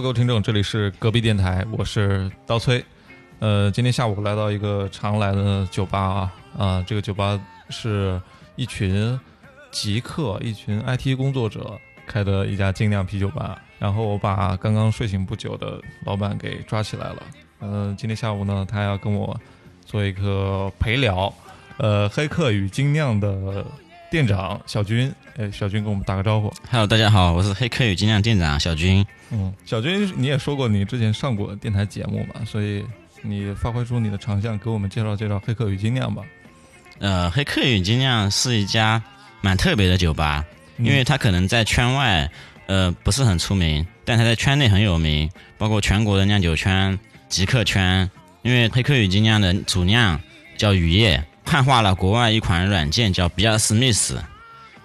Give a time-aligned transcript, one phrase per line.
[0.00, 2.84] 各位听众，这里是隔壁电台，我是刀崔。
[3.38, 7.40] 呃，今天下午来到一个常来的酒吧啊，啊，这个酒吧
[7.70, 8.20] 是
[8.56, 9.18] 一群
[9.70, 13.62] 极客、一群 IT 工作者开的一家精酿啤酒吧。
[13.78, 17.22] 然后我把刚刚睡醒不久的老板给抓起来了。
[17.60, 19.38] 嗯、今天下午呢，他要跟我
[19.86, 21.32] 做一个陪聊。
[21.76, 23.64] 呃，黑客与精酿的
[24.10, 26.52] 店长小军，哎，小军跟我们打个招呼。
[26.70, 29.04] Hello，大家好，我是黑客与精酿店长小军。
[29.30, 32.84] 嗯，小军，你也说过你之前上过电台节目嘛，所以
[33.22, 36.22] 你发挥出你的长项，给我们介绍介绍黑客与精酿吧。
[37.00, 39.02] 呃，黑客与精酿是一家
[39.40, 40.44] 蛮特别的酒吧，
[40.76, 42.30] 嗯因为它可能在圈外
[42.66, 48.08] 呃不是很出名，但它在圈内很有名，包括全国的酿酒圈、极客圈。
[48.42, 50.20] 因为黑客与精酿的主酿
[50.58, 54.20] 叫雨夜，汉化了国外一款软件叫比尔史密斯，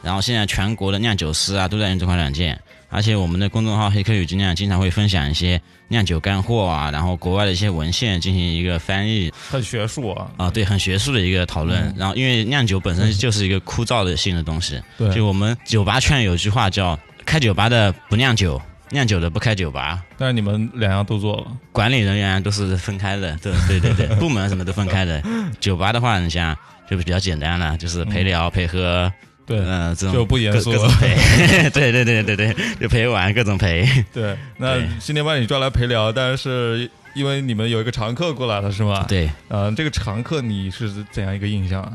[0.03, 2.59] 然后现在全国的酿酒师啊都在用这款软件。
[2.91, 11.79] 而且我们的公众号“黑客与精酿”经常会分享一些酿酒干货啊，然后国外的一些文献进行一个翻译，很学术啊，啊，对，很学术的一个讨论。
[11.83, 18.59] 嗯然后，因为酿酒本身就是一个枯燥的性的东西，对就我们酒吧圈有句话叫“开酒吧的不酿酒，
[18.91, 20.03] 酿酒的不开酒吧”。
[20.17, 25.21] 但是你们两样都做了，管理人员都是分开的，对对对对， 部门什么都分开的。
[25.59, 26.55] 酒吧的话，你像
[26.89, 29.11] 就比较简单了，就是陪聊、陪喝，
[29.45, 31.15] 对、嗯、这种就不严肃陪，
[31.69, 33.87] 对对对对对，就陪玩各种陪。
[34.13, 34.35] 对。
[34.57, 39.05] 那对今天把你抓来陪聊，但是因为你们有一个常客过来了，是吗？。
[39.07, 41.93] 对呃，这个常客你是怎样一个印象啊？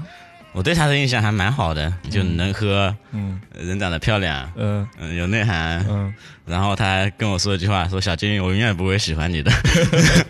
[0.55, 6.15] 我对他的印象还蛮好的，就能喝，嗯人长得漂亮，嗯嗯，有内涵，嗯，
[6.47, 9.51] 然后他还跟我说一句话，说小军，我永远不会喜欢你的。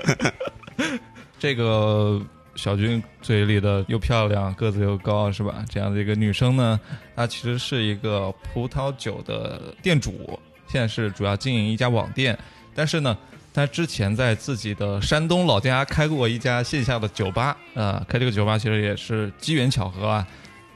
[1.39, 2.19] 这个
[2.56, 5.62] 小军嘴里的又漂亮，个子又高，是吧？
[5.69, 6.81] 这样的一个女生呢，
[7.15, 12.38] 她其实是一个葡萄酒的店主，现在是主要经营一家网店，
[12.75, 13.16] 但是呢。
[13.54, 20.26] 她之前在自己的山东老家开过一家线下的酒吧，呃，开这个酒吧其实也是机缘巧合啊，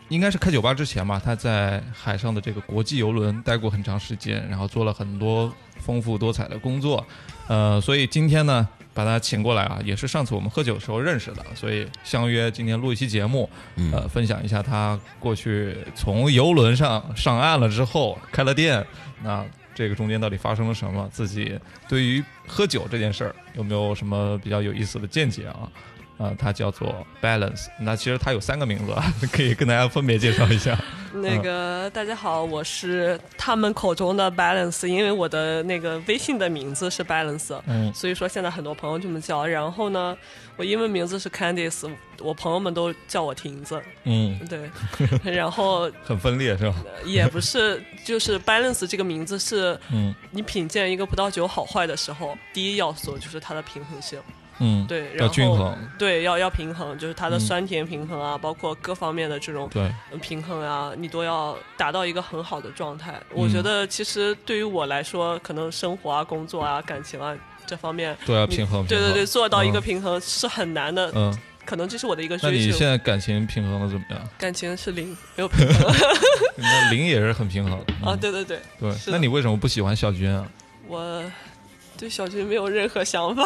[0.09, 7.05] 应该是开酒吧之前吧，他在海上的这个国际游轮待过很长时间，然后做了很多丰富多彩的工作，
[7.49, 13.91] 呃，所以今天呢，把他请过来啊，也是上次我们喝酒的时候认识的，所以相约今天录一期节目，嗯。
[13.93, 18.87] 呃，分享一下他过去从游轮上上岸了之后开了店，
[19.25, 19.45] 那
[19.79, 21.09] 这个中间到底发生了什么？
[21.13, 21.57] 自己
[21.89, 25.71] 对于喝酒这件事儿有没有什么比较有意思的见解啊？
[26.19, 27.69] 啊、它叫做 Balance。
[27.81, 28.93] 那其实它有三个名字，
[29.33, 30.77] 可以跟大家分别介绍一下。
[31.15, 39.47] 那个大家好，我是他们口中的 Balance，因为我的那个微信的名字是 Balance，嗯所以说现在很多朋友这么叫。
[39.47, 40.17] 然后呢，
[40.57, 44.71] 我英文名字是 Candice，我朋友们都叫我婷子，嗯，对。
[45.33, 46.75] 然后很分裂是吧？
[47.05, 54.21] 也不是，就是 Balance 这个名字是嗯你品鉴一个葡萄酒好坏的时候，第一要素就是它的平衡性，
[54.61, 63.21] 嗯，对，然要后均衡，对，要要平衡，就是它的嗯酸甜平衡啊，包括各方面的这种对，呃平衡啊，你都要达到一个很好的状态。
[63.33, 67.35] 我嗯觉得其实对于我来说，可能生活啊、工作啊、感情啊
[67.67, 68.87] 这方面，都要平衡。
[68.87, 71.11] 对对对，做到一个嗯平衡是很难的。
[71.15, 72.79] 嗯，可能这是我的一个那你追求。
[72.79, 74.21] 现在感情平衡的怎么样？
[74.39, 75.95] 感情是零，没有平衡
[76.57, 78.13] 那零也是很平衡啊！
[78.15, 78.93] 嗯对对对，对。
[79.07, 80.45] 那你为什么不喜欢小军啊？
[80.89, 81.23] 我
[81.99, 83.45] 对小军没有任何想法。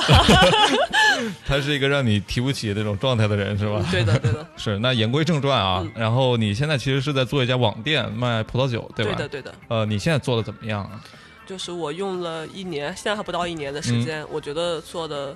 [1.46, 3.84] 他是一个让你提不起那种状态的人，是吧？
[3.90, 4.78] 对的对的， 是。
[4.78, 9.12] 那言归正传啊，嗯然后你现在其实是在做一家网店卖葡萄酒，对吧？
[9.16, 9.54] 对的对的。
[9.68, 11.00] 呃，你现在做的怎么样啊？
[11.46, 15.34] 就是我用了一年，现在还不到一年的嗯时间，我觉得做的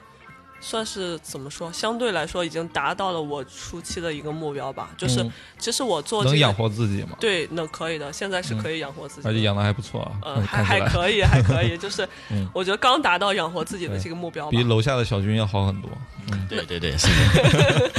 [0.60, 4.90] 算是怎么说，相对来说已经达到了我初期的一个目标吧。
[4.96, 7.16] 就是嗯其实我做这个能养活自己吗？
[7.20, 15.90] 对，那可以的，现在是可以养活自己的，而且养的还不错啊，呃，还还可以，还可以， 就是嗯我觉得刚达到养活自己的这个目标吧比，楼下的小军要好很多。
[16.32, 17.90] 嗯对对对，是的。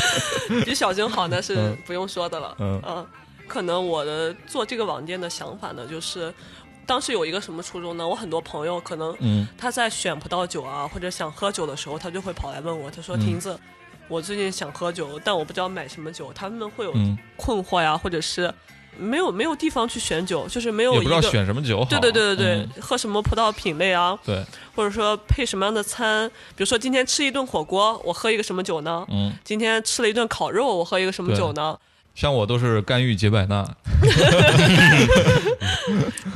[0.65, 2.55] 比小军好那是嗯不用说的了。
[2.59, 3.05] 嗯
[3.47, 6.33] 可能我的做这个网店的想法呢，就是
[6.87, 8.07] 当时有一个什么初衷呢？
[8.07, 13.59] 我很多朋友可能嗯他在选葡萄酒啊，或者想喝酒的时候，他就会跑来问我，他说：“嗯亭子，
[14.07, 18.51] 我最近想喝酒，但我不知道买什么酒。”他们会有嗯，困惑呀，或者是
[18.97, 21.29] 没有没有地方去选酒，就是没有也不知道一个。
[21.29, 21.85] 选什么酒好。
[21.89, 24.43] 对对对对对，嗯喝什么葡萄品类啊，对，
[24.73, 26.27] 或者说配什么样的餐？
[26.55, 29.05] 比如说今天吃一顿火锅，我喝一个什么酒呢？
[29.09, 31.77] 嗯，今天吃了一顿烤肉，我喝一个什么酒呢？
[32.17, 33.63] 像我都是干预杰百纳，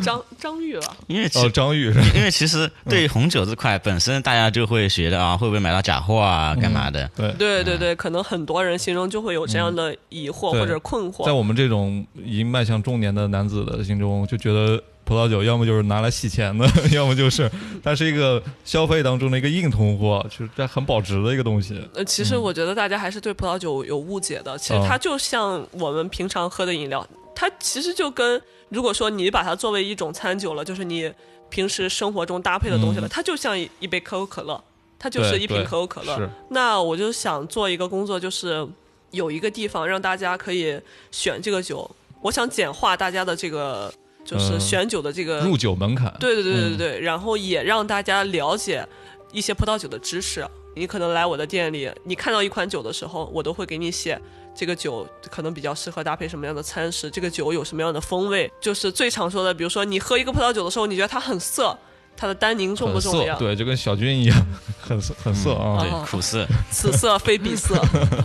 [0.03, 7.09] 张张玉了，因为哦，张玉是因为其实对于红酒这块本身，大家就会觉得啊，会不会买到假货啊，干嘛的？
[7.15, 7.31] 对。
[7.31, 11.25] 对对对，可能很多人心中就会有这样的疑惑或者困惑。
[11.25, 17.49] 在我们这种已经迈向中年的男子的心中，就觉得葡萄酒要么就是拿来洗钱的， 要么就是
[17.83, 21.81] 它是一个消费当中的一个硬通货，就是这很保值的一个东西。
[21.93, 24.57] 呃，其实我觉得大家还是对葡萄酒有误解的。
[24.57, 27.05] 其实哦它就像我们平常喝的饮料，
[27.35, 31.11] 它其实就跟如果说你把它作为一种餐酒了，就是你
[31.49, 34.63] 平时生活中搭配的东西了，嗯它就像一一杯可口可乐，
[34.97, 36.29] 它就是一瓶可口可乐。
[36.49, 38.65] 那我就想做一个工作，就是
[39.09, 40.79] 有一个地方让大家可以
[41.11, 41.89] 选这个酒，
[42.21, 46.13] 我想简化大家的这个就是嗯选酒的这个入酒门槛。
[46.19, 48.87] 对对对对嗯对，然后也让大家了解
[49.31, 50.45] 一些葡萄酒的知识。
[50.73, 54.17] 你可能来我的店里，你看到一款酒的时候，我都会给你写
[54.55, 58.49] 这个酒可能比较适合搭配什么样的餐食，这个酒有什么样的风味。
[58.61, 61.77] 就是最常说的，比如说你喝一个葡萄酒的时候，你觉得它很涩，
[62.15, 63.33] 它的单宁重不重要？
[63.37, 64.47] 涩， 对，就跟小军一样，
[64.79, 65.79] 很涩很涩啊。
[65.81, 66.47] 对哦，苦涩。
[66.71, 67.75] 此色非彼色。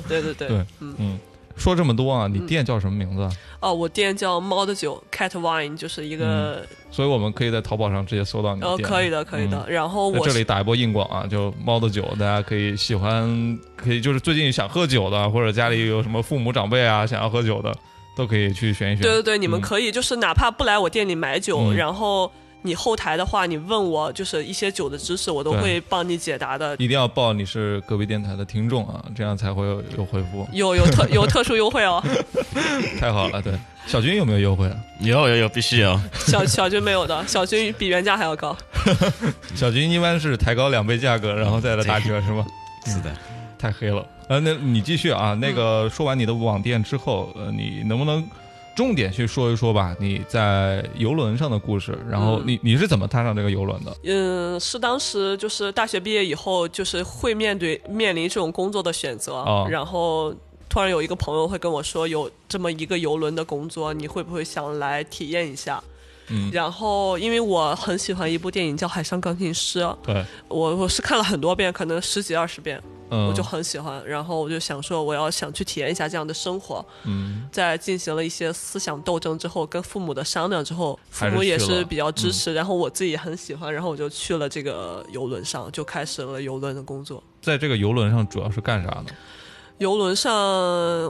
[0.08, 0.46] 对对对。
[0.46, 1.18] 对嗯，
[1.56, 3.30] 说这么多啊，嗯你店叫什么名字啊？
[3.60, 9.66] 哦，我店叫猫的酒 （Cat Wine），就是一个，所以我们可以在淘宝上直接搜到你的哦，可以的，可以的。
[9.68, 17.74] 然后在我这里打一波硬广啊，就猫的酒，大家可以喜欢，可以就是最近想喝酒的，或者家里有什么父母长辈啊想要喝酒的，
[18.16, 19.02] 都可以去选一选。
[19.02, 22.30] 对对对，你们嗯可以就是哪怕不来我店里买酒，嗯然后
[22.66, 26.74] 你后台的话，你问我就是一些酒的知识，我都会帮你解答的。
[26.74, 30.46] 一定要报你是隔壁电台的听众啊，这样才会有有回复。
[30.52, 32.02] 有有特有特殊优惠哦，
[32.98, 33.52] 太好了，对，
[33.86, 34.76] 小军有没有优惠啊？
[35.00, 35.98] 有有有，必须有。
[36.14, 38.56] 小小军没有的，小军比原价还要高。
[39.54, 42.44] 小军一般是抬高两倍价格，然后再来打折，是吗？
[42.84, 43.14] 是的，
[43.58, 44.04] 太黑了。
[44.28, 45.34] 呃，那你继续啊。
[45.40, 48.26] 那个说完你的网店之后，呃，你能不能
[48.76, 49.96] 重点去说一说吧？
[49.98, 53.96] 你在游轮上的故事，然后嗯你你是怎么踏上这个游轮的？
[54.04, 60.32] 嗯，是当时就是大学毕业以后，就是会面对面临这种工作的选择，哦然后
[60.68, 65.82] 突然有一个朋友会跟我说，有这么一个游轮的工作，你会不会想来体验一下？
[66.28, 74.04] 嗯，然后因为我很喜欢一部电影叫《海上钢琴师》，对，我我是看了很多遍，可能十几二十遍，嗯，我就很喜欢。
[74.06, 76.84] 然后我就想说，我要想去体验一下这样的生活。
[77.04, 87.22] 嗯在进行了一些思想斗争之后，跟父母的商量之后，父母也是比较支持，然后我自己也很喜欢，然后我就去了这个游轮上，就开始了游轮的工作。
[87.40, 89.06] 在这个游轮上主要是干啥呢？
[89.78, 90.32] 游轮上，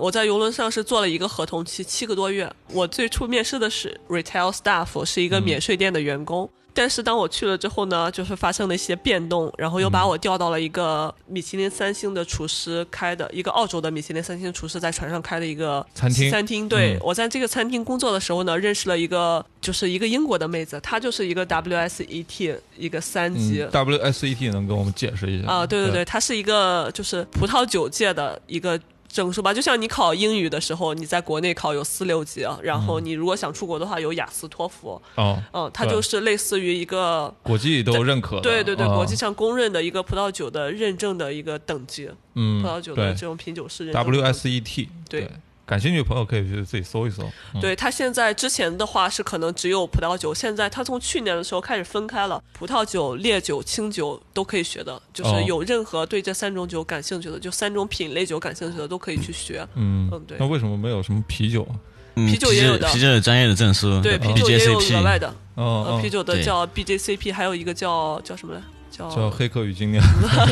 [0.01, 2.53] 我在游轮上是做了一个合同期，七个多月。
[2.73, 6.51] 我最初面试的是 retail staff，是一个嗯免税店的员工。
[6.77, 16.31] 但是当我去了之后呢，就是发生了一些变动，然后又把我调到了一个米其林三星的厨师开的一个澳洲的米其林三星厨师在船上开的一个餐厅。
[16.31, 16.99] 餐厅，对、嗯。
[17.03, 23.63] 我在这个餐厅工作的时候呢，认识了一个就是一个英国的妹子，她就是一个 WSET 一个三级。
[23.63, 25.49] 嗯，WSET 能跟我们解释一下。
[25.49, 28.79] 啊，对对对，她是一个就是葡萄酒界的一个
[29.17, 37.35] 证书吧，就像你考英语的时候，你在国内考有四六级，啊然后你如果想出国的话有雅思托福，哦，嗯，它就是类似于一个。
[37.43, 45.31] 国际都认可的，对对对，啊国际上公认的一个葡萄酒的认证的一个等级，嗯葡萄酒的这种品酒师认证 WSET 对
[45.67, 47.23] 感兴趣的朋友可以去自己搜一搜。
[47.55, 47.61] 嗯。
[47.61, 55.45] 对它现在之前的话是可能只有葡萄酒，现在它从去年的时候开始分开了，葡萄酒、烈酒、清酒都可以学的，就是哦。
[55.47, 59.67] 有任何对这三种酒感兴趣的，就三种品类酒感兴趣的都可以去学。
[59.75, 60.39] 嗯嗯对。
[60.39, 61.67] 那为什么没有什么啤酒？
[62.15, 62.89] 啤酒也有的。
[62.93, 64.33] 啤酒有专业的证书，对，嗯。
[64.35, 68.63] 啤酒也有额外的，哦呃，啤哦，酒的叫 BJCP，还有一个叫叫什么来？
[68.97, 70.05] 叫叫黑客与精酿。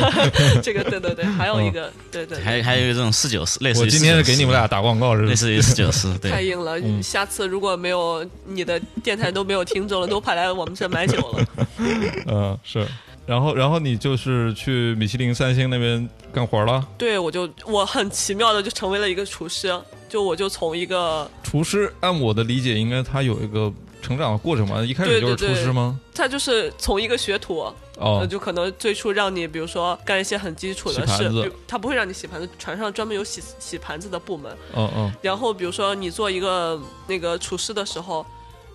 [0.62, 5.34] 这个，对对对，还有一个，对对，还还有一个这种四九四，类似于我今天是给你们俩打广告，是吧类？
[5.36, 6.78] 似于四九四，对，太硬了。
[6.80, 11.46] 嗯下次如果没有你的电台都没有听众了，都跑来我们这买酒了。
[12.26, 12.86] 嗯，是。
[13.26, 16.86] 然后，然后你就是去米其林三星那边干活了。
[16.98, 19.74] 对，我就我很奇妙的就成为了一个厨师，
[20.10, 23.72] 就我就从一个厨师，按我的理解，应该他有一个
[24.02, 24.82] 成长的过程吧？
[24.82, 25.98] 一开始就是厨对对对师吗？
[26.14, 27.64] 他就是从一个学徒，
[27.96, 34.56] 呃，哦，就可能最初让你比如说干一些很基础的事，他不会让你洗盘子，船上专门有洗洗盘子的部门。
[34.74, 38.24] 嗯嗯然后比如说你做一个那个厨师的时候，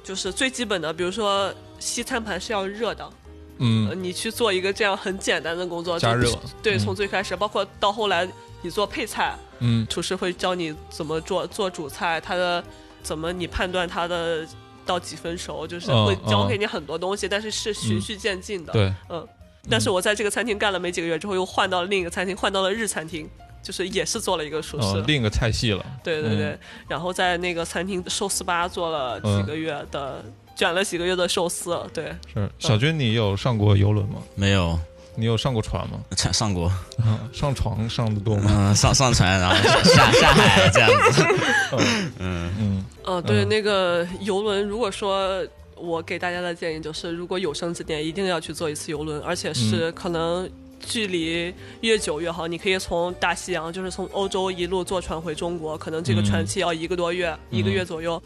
[0.04, 3.12] 就是最基本的，比如说西餐盘是要热的，呃
[3.60, 6.32] 嗯，你去做一个这样很简单的工作，就加热。
[6.64, 6.80] 对，嗯。
[6.80, 8.28] 从最开始，包括到后来
[8.62, 9.86] 你做配菜，嗯。
[9.90, 12.64] 厨师会教你怎么做做主菜，他的
[13.04, 14.48] 怎么你判断他的
[14.90, 18.74] 到几分熟，就是嗯会教嗯给你很多东西，但是是循序渐进的。
[18.74, 19.28] 对，嗯。
[19.70, 23.30] 但是我在这个餐厅干了没几个月之后，又换到了另一个餐厅，换到了日餐厅，
[23.62, 24.88] 就是也是做了一个厨师。
[24.98, 25.86] 哦，另一个菜系了。
[26.04, 30.24] 对对对，嗯然后在那个餐厅寿司吧做了几个月的，
[30.56, 31.80] 卷了几个月的寿司。
[31.94, 34.24] 对，是小军，你有上过游轮吗？
[34.34, 34.80] 没有
[35.16, 36.00] 你有上过船吗？
[36.16, 38.50] 上上过，啊，上床上的多吗？
[38.50, 41.24] 嗯，上上船然后下下下海这样子，
[42.20, 50.50] 嗯嗯哦、对，那个游轮，如果说我给大家的建议就是，如果有生之年一定要去坐一次游轮，而且是可能
[50.80, 52.48] 距离越久越好。
[52.48, 58.22] 你可以从大西洋，就是从欧洲一路坐船回中国，可能这个船期要一个多月，一个月左右。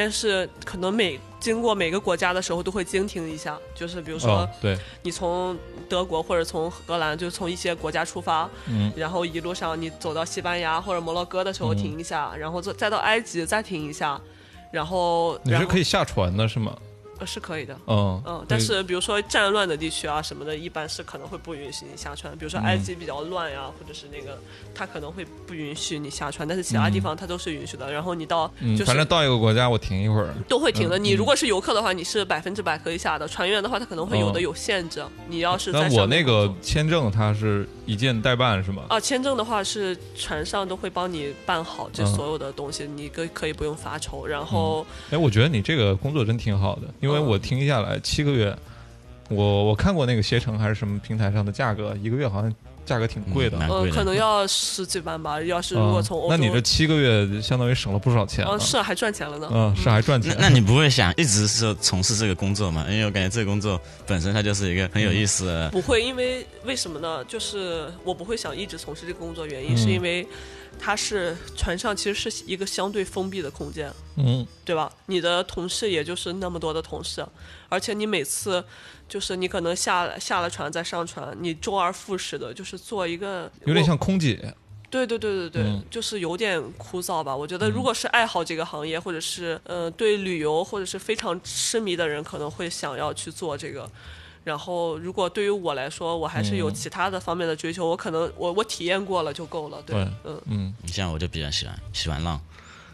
[0.00, 4.48] 但是可能每经过每个国家的时候都会经停一下，就是比如说
[5.02, 5.54] 你从
[5.90, 8.90] 德国或者从荷兰，就从一些国家出发，嗯。
[8.96, 14.18] 然后一路上你走到西班牙或者摩洛哥的时候停一下，然后再再到埃及再停一下，
[14.70, 16.74] 然后你是可以下船的是吗？
[17.24, 17.76] 以是可以的。
[17.86, 22.36] 嗯嗯，但是比如说战乱的地区啊什么的，一般是可能会不允许你下船。
[22.36, 24.38] 比如说埃及比较乱呀，或者是那个，
[24.74, 27.90] 他可能会不允许你下船，但是其他地方它都是允许的。
[27.92, 30.34] 然后你到嗯，就是反正到一个国家我停一会儿。
[30.48, 30.98] 都会停的。
[30.98, 33.26] 嗯你如果是游客的话，你是百分之百可以下的。
[33.26, 35.02] 船员的话，他可能会有的哦有限制。
[35.28, 38.84] 你要是在那我那个签证它是一件代办是吗？
[38.88, 44.26] 啊，签证的话是船上都会帮你办好这嗯所有的东西，你可可以不用发愁。
[44.26, 48.56] 然后哎，我觉得你这个工作真挺好的，因为嗯我听下来七个月，
[49.28, 52.54] 我我看过那个携程还是什么平台上的价格，一个月好像
[52.86, 53.58] 价格挺贵的。
[53.58, 55.40] 呃，嗯可能要十几万吧。
[55.42, 58.52] 要是如果嗯从欧洲，那你这七个月相当于省了不少钱了。
[58.52, 59.48] 嗯是还赚钱了呢。
[59.52, 60.34] 嗯，是还赚钱。
[60.38, 62.84] 那那你不会想一直是从事这个工作吗？
[62.88, 65.70] 因为我感觉这个工作本身它就是一个很有意思的。
[65.70, 67.24] 不会，因为为什么呢？
[67.26, 70.26] 就是我不会想一直从事这个工作，原因、嗯是因为
[70.80, 74.90] 它是船上其实是一个相对封闭的空间，嗯对吧？
[75.06, 77.24] 你的同事也就是那么多的同事，
[77.68, 78.64] 而且你每次
[79.06, 84.54] 就是你可能下了下了船再上船，你周而复始的，就是做一个有点像空姐。
[84.88, 87.36] 对对对对对，嗯就是有点枯燥吧。
[87.36, 93.88] 我觉得如果是爱好这个行业，或者是呃对旅游或者是非常痴迷的人，可能会想要去做这个。
[94.42, 96.74] 然后，如果对于我来说，我还是有嗯。
[96.74, 99.82] 其他的方面的追求，我可能我我体验过了就够了。
[99.82, 102.40] 对，对嗯，嗯，你像我就比较喜欢喜欢浪，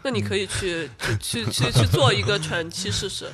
[0.07, 3.29] 那你可以去去去去去做一个船期试试，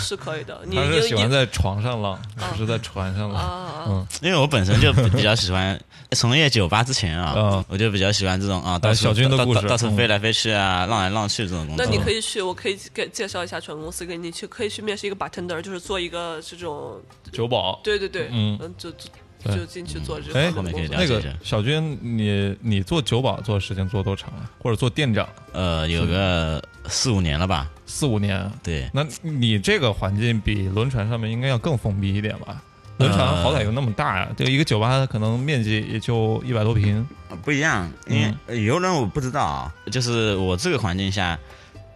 [0.00, 0.58] 是可以的。
[0.64, 3.42] 你他是喜欢在床上浪，不是在船上浪。
[3.42, 5.78] 啊，嗯因为我本身就比较喜欢
[6.12, 11.84] 从业酒吧之前啊，嗯我就比较喜欢这种啊，到小军的到故事到到处嗯飞来飞去啊，浪来浪去这种工那。
[11.84, 16.98] 你可以去，我可以给介绍一下船公司，给你去可以去面试一个 bartender，就是做一个这种，
[17.32, 17.78] 酒保。
[17.84, 18.90] 对对对，嗯就
[19.44, 20.96] 就进去做这哎个方面的工作。
[20.96, 24.50] 那个小军，你你做酒保做时间做多长了？
[24.58, 27.70] 或者做店长呃，有个四五年了吧？
[27.86, 28.50] 四五年？
[28.62, 32.62] 对，那你这个环境比轮船上面应该要更封闭一点吧？
[32.98, 37.04] 轮船呃好歹有那么大呀，就一个酒吧可能面积也就一百多平。
[37.42, 41.36] 不一样，因为呃游轮我不知道啊，就是我这个环境下，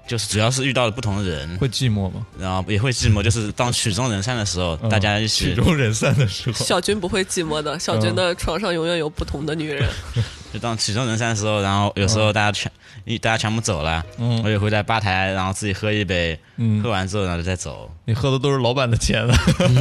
[0.09, 2.27] 就是主要是遇到了不同的人，会寂寞吗？
[2.41, 9.89] 然后也会寂寞， 就是当曲终人散的时候，嗯大家一起曲终人散的时候，小军不会寂寞的，小嗯军的床上永远有不同的女人。
[10.51, 12.73] 就当曲终人散的时候，然后有时候大家全
[13.05, 17.91] 一大家全部走了，嗯我也会在吧台，然后自己喝一杯，喝嗯，完之后然后再走。
[18.07, 19.37] 你喝的都是老板的钱了。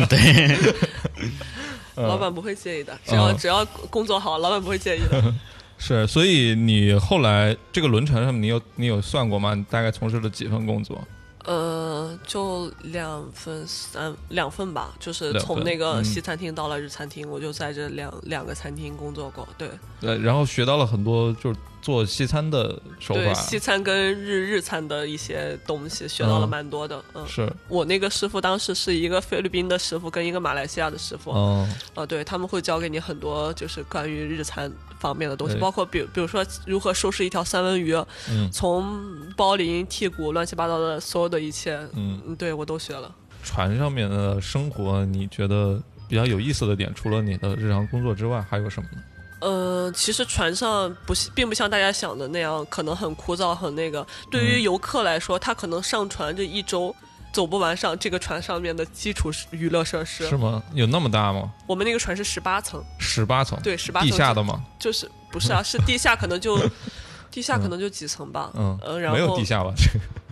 [0.09, 0.57] 对，
[1.95, 5.33] 老板不会介意的，只要嗯只要工作好，老板不会介意的。
[5.77, 9.53] 是，所以你后来这个轮船上面，你有你有算过吗？
[9.53, 11.01] 你大概从事了几份工作？
[11.45, 19.47] 呃，就两份三两份吧，就是从那个嗯西餐厅到了日餐厅，我就在这两两个餐厅工作过。
[19.57, 19.69] 对
[20.01, 23.33] 对，然后学到了很多就是做西餐的手对，法。
[23.33, 27.03] 西餐跟日日餐的一些东西学到了嗯蛮多的。
[27.13, 31.31] 嗯，是，我那个师傅当时是一个菲律宾的师傅跟一个马来西亚的师傅。
[31.31, 37.93] 嗯啊，对他们会教给你很多就是关于日餐方面的东西，包括比如比如说如何收拾一条三文鱼，
[38.29, 38.99] 嗯从
[39.35, 43.13] 包鳞、剔骨、乱七八糟的所有的一切，嗯，嗯，对我都学了。
[43.43, 49.01] 船上面的生活，你觉得比较有意思的点，除了你的日常工作之外，还有什么呢？
[49.39, 54.05] 呃，其实船上不是并不像大家想的那样，可能很枯燥，很那个。
[54.31, 56.95] 对于嗯游客来说，他可能上船这一周
[57.31, 60.27] 走不完上这个船上面的基础娱乐设施。
[60.27, 60.61] 是吗？
[60.73, 61.51] 有那么大吗？
[61.67, 64.63] 我们那个船是十八层，十八层，对，十八地层下的吗？
[64.79, 65.61] 就是不是啊？
[65.65, 66.59] 是地下可能就。
[67.29, 69.71] 地下可能就几层吧，嗯，呃，然后没有地下吧？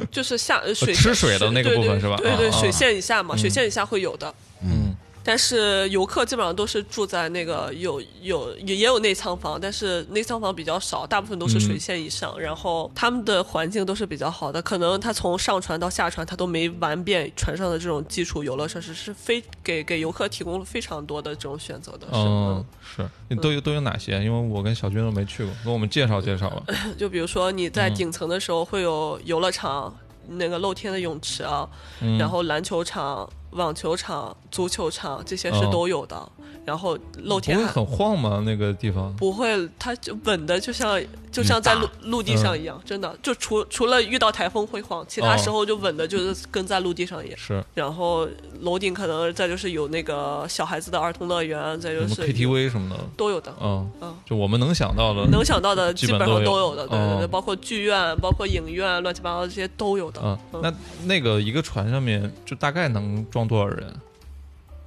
[0.10, 4.34] 就是下呃 水吃水的那个部分是吧对对，水线以下嘛，嗯水线以下会有的。
[4.64, 4.96] 嗯
[5.28, 12.40] 但是游客基本上都是住在那个有有也也有内舱房，但是内舱房比较少，大部分都是水线以上。
[12.40, 22.06] 然后他们的环境都是比较好的，可能他从上船到下船，他都没玩遍船上的这种基础游乐设施，是非给给游客提供了非常多的这种选择的。
[22.06, 22.66] 是嗯，
[22.96, 24.24] 是，你都有都有哪些？
[24.24, 26.62] 因为我跟小军都没去过，给我们介绍介绍吧。
[26.68, 29.92] 嗯 就比如说你在嗯顶层的时候会有游乐场。
[30.28, 31.70] 那个露天的泳池啊，
[32.02, 36.30] 嗯然后篮球场，网球场、足球场这些是哦都有的。
[36.66, 38.42] 然后露天不会很晃吗？
[38.44, 39.16] 那个地方？
[39.18, 41.00] 不会，它就稳的，就像
[41.32, 43.16] 就像在陆陆地上一样，真的。
[43.22, 47.38] 就除除了遇到台风会晃，其他哦时候就稳的，就是跟在陆地上一样。
[47.38, 48.28] 是然后
[48.62, 53.04] 楼顶可能再就是有那个小孩子的儿童乐园，再就是 KTV 什么的？
[53.16, 53.54] 都有的。
[53.62, 60.20] 嗯嗯，就我们能想到的，能想到的基本上都有的，对对对，哦包括剧院、包括影院，乱七八糟这些都有的。
[60.24, 60.74] 嗯，那
[61.06, 63.94] 那个一个船上面就大概能装多少人？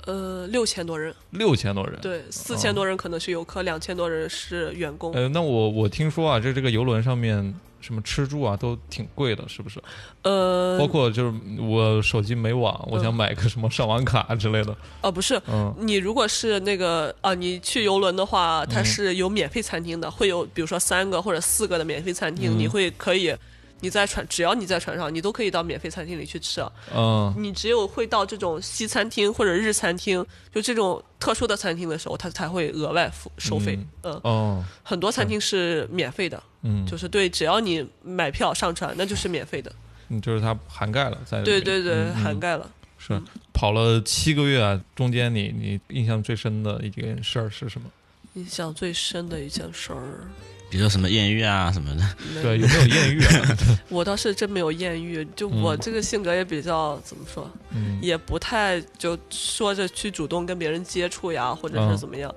[0.06, 2.00] 呃，六千多人，六千多人。。
[2.00, 5.12] 对，四千多人可能是游客，两千多人是员工。
[5.12, 9.78] 呃，那我我听说啊，这这个游轮上面什么吃住啊都挺贵的，是不是？
[10.22, 14.74] 呃包，括就是我手机没网，我想买个什么上网卡之类的。
[15.02, 23.34] 哦，不是，嗯你如果是那个啊，你去游轮的话，它嗯是有免费餐厅的，会有比如说三个或者四个的免费餐厅，嗯你会可以。
[23.80, 26.60] 你在船，只要你在船上，你都可以到免费餐厅里去吃。
[26.94, 33.78] 嗯你只有会到这种西餐厅或者日餐厅，就这种特殊的餐厅的时候，它才会额外付收费。
[34.02, 39.70] 嗯，哦很多餐厅是免费的，嗯，就是对，只要你买票上船，那就是免费的。
[40.08, 42.68] 嗯就是它涵盖了在对对对，涵盖了。
[42.98, 43.20] 是
[43.52, 47.88] 跑了七个月啊，中间你你印象最深的一件事儿是什么？
[48.34, 50.26] 印象最深的一件事儿，
[50.70, 52.02] 比如说什么艳遇啊什么的，
[52.42, 53.56] 对，有没有艳遇啊？
[53.88, 62.34] 我倒是真没有艳遇，就我这个性格也比较怎么说，嗯也不太就说着去主动跟别人接触呀，或者嗯是怎么样。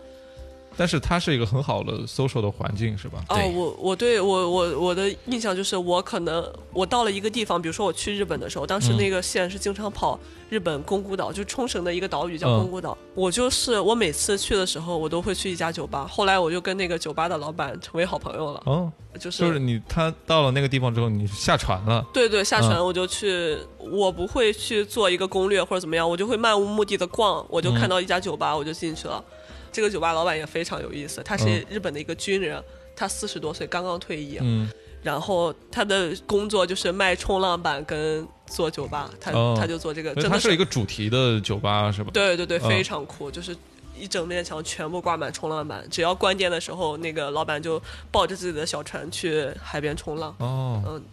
[0.77, 3.23] 但是它是一个很好的 social 的环境，是吧？
[3.29, 8.97] 哦，我我对我我我的印象就是，我可能我到了一个地方，比如说我去日本的时候，当时嗯。
[8.97, 12.95] 那个线是经常跑日本宫古岛，就冲绳的一个岛屿叫嗯宫古岛。
[13.15, 23.57] 我就是我每次去的时候，我都会去一家酒吧，后来我就跟那个酒吧的老板成为好朋友了，哦，就是就是你他到了那个地方之后，你下船了，对对，下船嗯我就去，
[23.91, 29.23] 我不会去做一个攻略或者怎么样，我就会漫无目的的逛，我就看到一家酒吧，我就进去了。
[29.71, 31.65] 这个酒吧老板也非常有意思，他是嗯。
[31.69, 32.61] 日本的一个军人，
[32.95, 34.69] 他四十多岁刚刚退役，嗯。
[35.01, 39.55] 然后他的工作就是卖冲浪板跟做酒吧，他、哦。
[39.59, 42.11] 他就做这个，所以真的它是一个主题的酒吧，是吧？
[42.13, 42.69] 对对对，嗯。
[42.69, 43.55] 非常酷，就是
[43.97, 47.81] 一整面墙全部挂满冲浪板，只要关店的时候，那个老板就
[48.11, 50.35] 抱着自己的小船去海边冲浪。
[50.37, 51.03] 哦，嗯，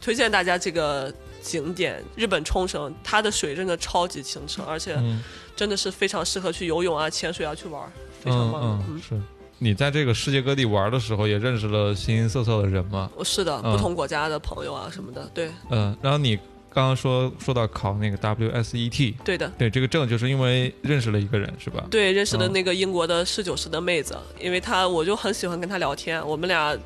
[0.00, 1.12] 推荐大家这个
[1.44, 5.22] 景点，日本冲绳，它的水真的超级清澈，而且嗯
[5.54, 8.68] 真的是非常适合去游泳啊、潜水啊去玩儿，非常棒的。
[8.68, 9.20] 嗯嗯，是。
[9.58, 13.10] 你在这个世界各地玩的时候，也认识了形形色色的人吗？
[13.22, 16.36] 是的，嗯不同国家的朋友啊什么的，对嗯，然后你
[16.68, 19.48] 刚刚说说到考那个 WSET，对的。
[19.56, 21.84] 对这个证，就是因为认识了一个人，是吧？
[21.88, 26.76] 对，认识的嗯那个英国的侍酒师的妹子，因为她我就很喜欢跟她聊天，我们俩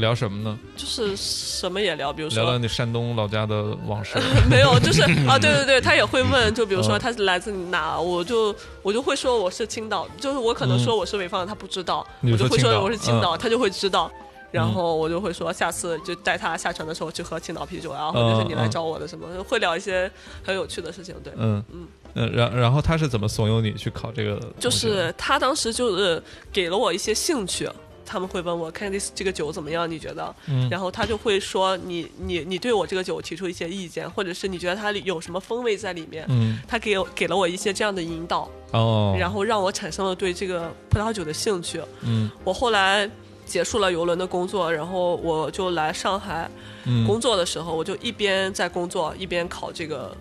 [0.00, 0.58] 聊什么呢？
[0.76, 4.18] 就是什么也聊，比如说聊聊说你山东老家的往事。
[4.50, 14.10] 没有，就是 啊，对对对，他也会问，就比如说他是来自哪，我就我就会说我是青岛，就是我可能说我是潍坊，他不知道，我就会说我是青岛，他就会知道。
[14.52, 20.10] 然嗯后我就会说，下次就带他下船的时候去喝青岛啤酒啊，或者是你来找我的什么，会聊一些
[20.42, 21.14] 很有趣的事情。
[21.22, 24.40] 对，嗯嗯嗯，然然后他是怎么怂恿你去考这个？
[24.58, 26.20] 就是他当时就是
[26.52, 27.70] 给了我一些兴趣，
[28.10, 30.34] 他们会问我看这这个酒怎么样，你觉得？
[30.48, 36.26] 嗯然后他就会说你你你对我这个酒提出一些意见，或者是你觉得它里有什么风味在里面。
[36.28, 41.80] 嗯他给我给了我一些这样的引导，哦，然后让我产生了对这个葡萄酒的兴趣。
[42.02, 43.08] 嗯我后来
[43.46, 46.50] 结束了游轮的工作，然后我就来上海
[46.86, 50.16] 嗯工作的时候，我就一边在工作一边考这个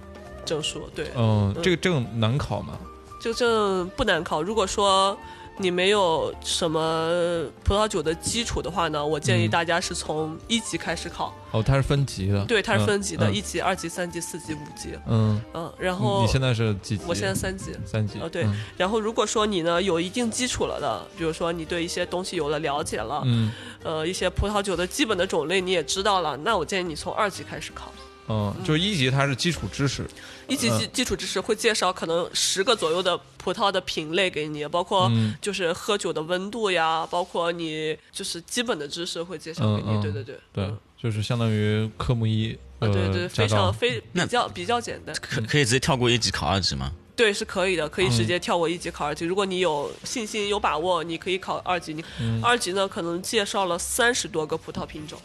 [0.46, 0.84] 证书。
[0.94, 2.78] 对，嗯，这个证难考吗？
[3.22, 4.42] 这个证不难考。
[4.42, 5.18] 如果说
[5.62, 11.34] 你没有什么葡萄酒的基础的话呢，我建议嗯大家是从一级开始考。
[11.52, 12.46] 哦，它是分级的。
[12.46, 14.98] 对，它是分级的，嗯一级、二级、三级、四级、五级。
[15.06, 17.04] 嗯，嗯，然嗯后你现在是几级？
[17.06, 17.74] 我现在三级。
[17.86, 18.20] 三级。
[18.22, 23.52] 哦对嗯然后如果说你呢有一定基础了的，比如说你对一些东西有了了解了，嗯
[23.84, 27.92] 呃，一些葡萄酒的基本的种类你也知道了，那我建议你从二级开始考。
[28.30, 30.06] 嗯，就是一级它是基础知识。
[30.48, 40.02] 一级基基础知识会介绍可能十个左右的葡萄的品类给你，包括嗯就是喝酒的温度呀，包括你就是基本的知识会介绍给你。
[40.02, 42.58] 对对对，对嗯，就是相当于科目一。
[42.80, 45.14] 啊对呃对，非常非比较比较简单。
[45.20, 46.90] 可可以直接跳过一级考二级吗？
[47.14, 49.26] 对，是可以的，可以直嗯接跳过一级考二级。
[49.26, 51.94] 如果你有信心、有把握，你可以考二级。
[51.94, 55.20] 你、嗯二级呢，可能介绍了三十多个葡萄品种。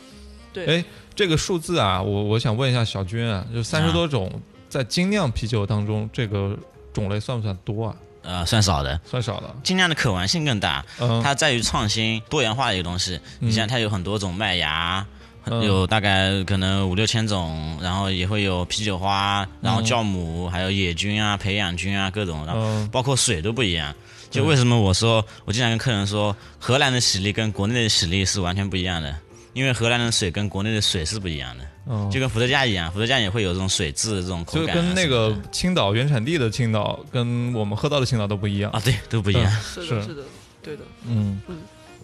[0.52, 4.30] 对，哎，这个数字啊，我我想问一下小军啊，就三十多种，
[4.68, 6.56] 在精酿啤酒当中，这个
[6.92, 7.96] 种类算不算多啊？
[8.22, 8.98] 呃，算少的。
[9.04, 9.54] 算少的。
[9.62, 13.20] 精酿的可玩性更大，嗯，它在于创新多元化的一个东西。
[13.38, 15.06] 你像它有很多种麦芽，
[15.44, 23.94] 嗯有大概可能五六千种，然后也会有啤酒花，然后酵母，还有野菌啊、培养菌啊各种，然后嗯包括水都不一样。
[24.30, 29.14] 就为什么我说，我经常跟客人说，荷兰的喜力跟国内的喜力是完全不一样的，
[29.54, 38.70] 因为荷兰的水跟国内的水是不一样的，嗯，就跟伏特加一样，伏特加也会有这种水质的这种口感啊、跟那个青岛原产地的青岛，跟我们喝到的青岛都不一样。
[38.72, 39.50] 啊，对，都不一样。
[39.62, 40.02] 是的，是。
[40.02, 40.22] 是的，
[40.60, 40.82] 对的。
[41.06, 41.40] 嗯。
[41.46, 41.58] 嗯，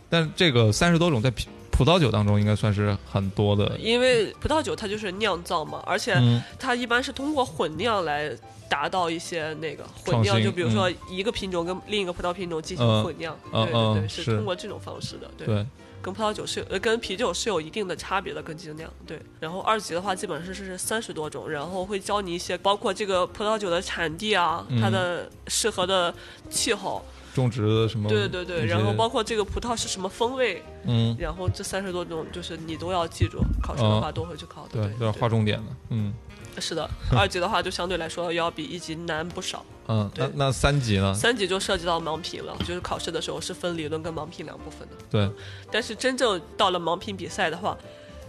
[0.08, 3.76] 但这个三十多种在葡葡萄酒当中应该算是很多的。
[3.78, 6.42] 因为葡萄酒它就是酿造嘛，而且嗯。
[6.58, 8.30] 它一般是通过混酿来
[8.68, 13.02] 达到一些那个混酿，就比如说一个品种跟另一个葡萄品种进行嗯。
[13.02, 15.66] 混酿，嗯对对对，嗯是通过这种方式的，对。
[16.00, 19.20] 对，跟葡萄酒是有呃跟啤酒是有一定的差别的，跟精酿对。
[19.38, 26.12] 然后二级的话，基本上是是三十多种，然后会教你一些包括这个葡萄酒的产地啊，嗯它的适合的
[26.48, 28.08] 气候，种植的什么？
[28.08, 34.82] 对对对，然后包括这个葡萄是什么风味，嗯，然后这三十多种就是你都要记住，考试的话都会去考的。
[34.88, 35.72] 对，都要划重点的。
[35.90, 36.12] 嗯
[36.58, 39.64] 是的， 二级的话就相对来说要比一级难不少。
[39.88, 41.12] 嗯，那那三级呢？
[41.12, 44.94] 三级就涉及到盲品了，就是考试的时候是分理论跟盲品两部分的。
[45.10, 45.30] 对，
[45.70, 47.76] 但是真正到了盲品比赛的话，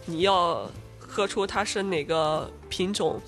[0.05, 3.21] 你要喝出它是哪个品种、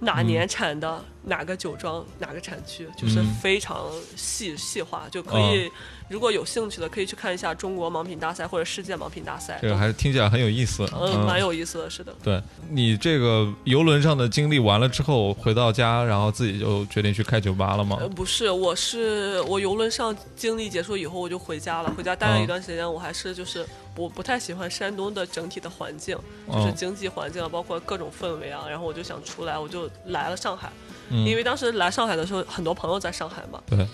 [0.00, 5.70] 哪年产的、哪个酒庄、哪个产区，就是嗯非常细细化，就可以。
[6.10, 10.84] 如果有兴趣的，可以去看一下中国盲品大赛或者世界盲品大赛，这个还是听起来很有意思。
[10.92, 12.12] 嗯蛮有意思的，是的。
[12.20, 18.08] 对你这个游轮上的经历完了之后，回到家，然后自己就决定去开酒吧了吗呃，？
[18.08, 21.94] 不是，我是我游轮上经历结束以后，我就回家了。
[21.96, 23.64] 回家待了一段时间，我还是就是
[23.96, 26.18] 我不太喜欢山东的整体的环境，
[26.48, 28.64] 就是嗯经济环境啊，包括各种氛围啊。
[28.68, 30.72] 然后我就想出来，我就来了上海。
[31.10, 33.88] 嗯因为当时来上海的时候，很多朋友在上海嘛，对，呃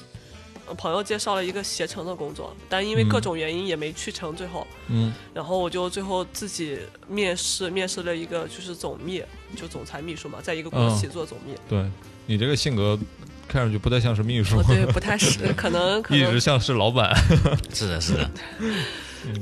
[0.75, 9.23] 朋友介绍了一个携程的工作，但因为各种原因也没去成，最后，嗯然后我就最后自己面试，面试了一个就是总秘，
[9.57, 11.55] 就总裁秘书嘛，在一个国嗯企做总秘。
[11.69, 11.85] 对
[12.27, 12.99] 你这个性格
[13.47, 17.15] 看上去不太像是秘书哦，，对，不太是，可能可能一直像是老板。
[17.73, 18.31] 是的，是的，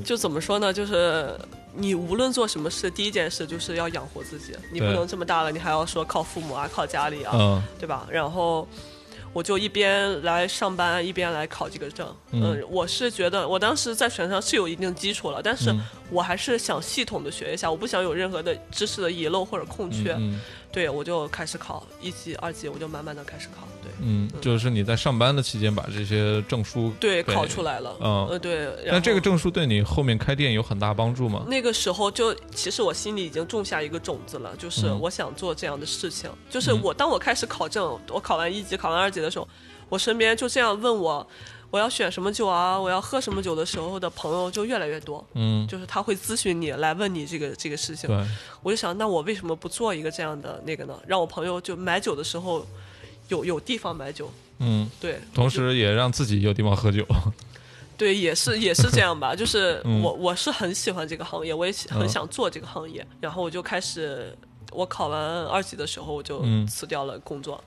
[0.04, 0.72] 就怎么说呢？
[0.72, 1.34] 就是
[1.74, 4.52] 你无论做什么事，第一件事就是要养活自己。
[4.70, 8.06] 你不能这么大了，你还要说靠父母啊，靠家里啊，嗯对吧？
[8.10, 8.68] 然后
[9.34, 12.06] 我就一边来上班，一边来考这个证。
[12.30, 20.14] 嗯我是觉得我当时在选上是有一定基础了，但是嗯我还是想系统的学一下，我不想有任何的知识的遗漏或者空缺。
[20.18, 20.40] 嗯
[20.74, 23.66] 对，我就开始考一级、二级，我就慢慢的开始考。
[23.80, 23.92] 对。
[24.00, 27.96] 嗯，就是你在上班的期间把这些证书对，考出来了。
[28.00, 28.68] 嗯呃，对。
[28.86, 31.44] 那这个证书对你后面开店有很大帮助吗？
[31.46, 36.28] 那个时候就，其实我心里已经种下一个种子了，就是嗯我想做这样的事情。
[36.50, 39.46] 就是我当我开始考证，我考完一级、考完二级的时候，
[39.88, 41.24] 我身边就这样问我，
[41.74, 45.26] 我要选什么酒啊，我要喝什么酒的时候的朋友就越来越多。
[45.32, 48.08] 嗯，就是他会咨询你，来问你这个这个事情。
[48.08, 48.24] 对，
[48.62, 50.96] 我就想，那我为什么不做一个这样的那个呢？
[51.04, 52.64] 让我朋友就买酒的时候
[53.26, 54.30] 有有地方买酒。
[54.60, 57.04] 嗯，对，同时也让自己有地方喝酒。
[57.98, 64.32] 对，也是也是这样吧， 就是嗯我我是很喜欢这个行业，我也很嗯想做这个行业，然后我就开始，
[64.70, 67.60] 我考完二级的时候我就嗯辞掉了工作，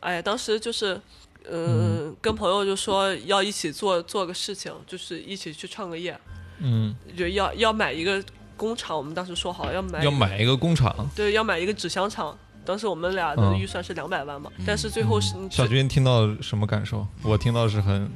[0.00, 1.00] 哎，当时就是。
[1.50, 6.18] 嗯，跟朋友就说要一起做做个事情，就是一起去创个业，
[6.60, 8.22] 嗯，就要要买一个
[8.56, 8.96] 工厂。
[8.96, 11.10] 我们当时说好要买，要买一个工厂。
[11.16, 12.36] 对，要买一个纸箱厂。
[12.64, 17.04] 当时我们俩的嗯预算是两百万嘛，但是最后是、小军听到什么感受？
[17.22, 18.08] 我听到是很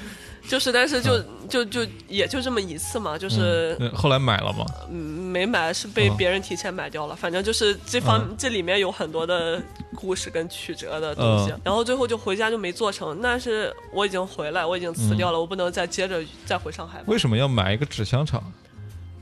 [0.51, 4.65] 就是，但是就、嗯就就也就这么一次嘛，就是、嗯后来买了吗？
[4.91, 7.15] 没买，是被嗯别人提前买掉了。
[7.15, 9.63] 反正就是这方、这里面有很多的
[9.95, 11.53] 故事跟曲折的东西。
[11.53, 13.21] 嗯然后最后就回家就没做成。
[13.23, 17.05] 但是我已经回来，我已经辞掉了，嗯我不能再接着再回上海吧。
[17.07, 18.43] 为什么要买一个纸箱厂？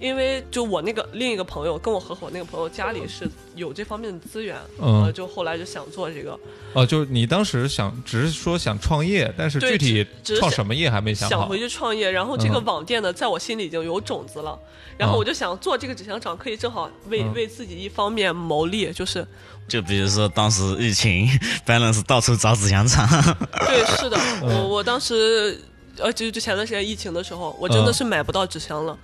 [0.00, 6.38] 因为就我那个另一个朋友跟我合伙那个朋友家里是有这方面的资源，嗯呃，就后来就想做这个，
[6.72, 11.58] 哦，就是你当时想，只是说想创业，但是具体只是创什么业还没想好想回。
[11.58, 12.10] 去创业。
[12.10, 14.58] 然后这个嗯网店呢，在我心里已经有种子了。
[14.96, 19.26] 然后我就想做这个纸箱厂，可以正好为、嗯为自己一方面谋利，就是
[19.68, 21.28] 就比如说当时疫情
[21.66, 23.06] ，balance 到处找纸箱厂，
[23.66, 25.60] 对，是的， 嗯我我当时，
[25.98, 28.98] 呃，就就前段时间疫情的时候，我真的嗯是买不到纸箱了，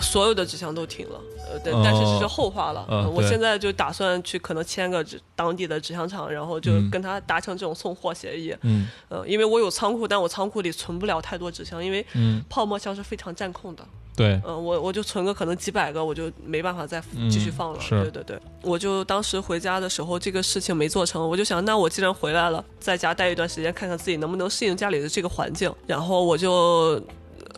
[0.00, 2.86] 所有的纸箱都停了，呃，但哦但是这是后话了。
[3.14, 8.54] 我现在就打算去可能签个纸当地的纸箱厂，然后就嗯跟他达成这种送货协议。
[8.62, 13.84] 嗯呃，因为我有仓库，但我仓库里存不了太多纸箱，因为嗯，泡沫箱是非常占空的。
[14.16, 17.78] 对，嗯、我我就存个可能几百个，我就没办法再继续放了。
[17.88, 25.72] 对对对，我就当时回家的时候，这个事情没做成，我就想，那我既然回来了，在家待一段时间，看看自己能不能适应家里的这个环境。
[25.86, 27.00] 然后我就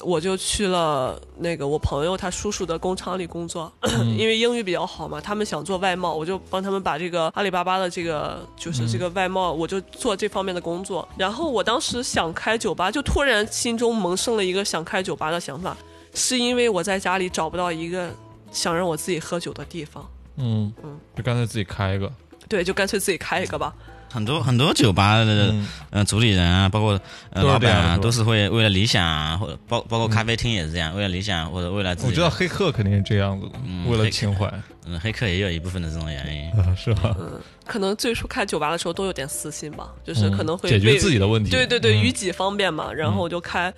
[0.01, 3.71] 我就去了那个我朋友他叔叔的工厂里工作，
[4.17, 11.07] 因为英语比较好嘛，他们想做外贸，我就帮他们把这个阿里巴巴的这个就是这个外贸，我就做这方面的工作。
[11.17, 15.77] 然后我当时想开酒吧，就突然心中萌生了一个想开酒吧的想法，
[16.15, 18.11] 是因为我在家里找不到一个
[18.51, 22.11] 想让我自己喝酒的地方，嗯嗯，就干脆自己开一个。
[22.49, 23.73] 对，就干脆自己开一个吧。
[24.11, 32.09] 很多很多酒吧的嗯呃主理人啊，包括呃老板啊，都是会为了理想啊，或者包包括咖啡厅也是这样，为了理想或者为了自己。
[32.09, 34.53] 我知道黑客肯定是这样子的，嗯为了情怀，
[34.87, 36.51] 嗯，黑客也有一部分的这种原因。
[36.61, 37.17] 啊是吧？
[37.65, 41.51] 可能最初开酒吧的时候都有点私心吧，就是嗯可能会解决自己的问题。
[41.51, 42.93] 对对对，嗯于己方便嘛。
[42.93, 43.73] 然后我就开，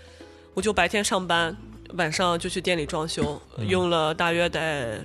[0.54, 1.54] 我就白天上班，
[1.94, 5.04] 晚上就去店里装修，嗯用了大约得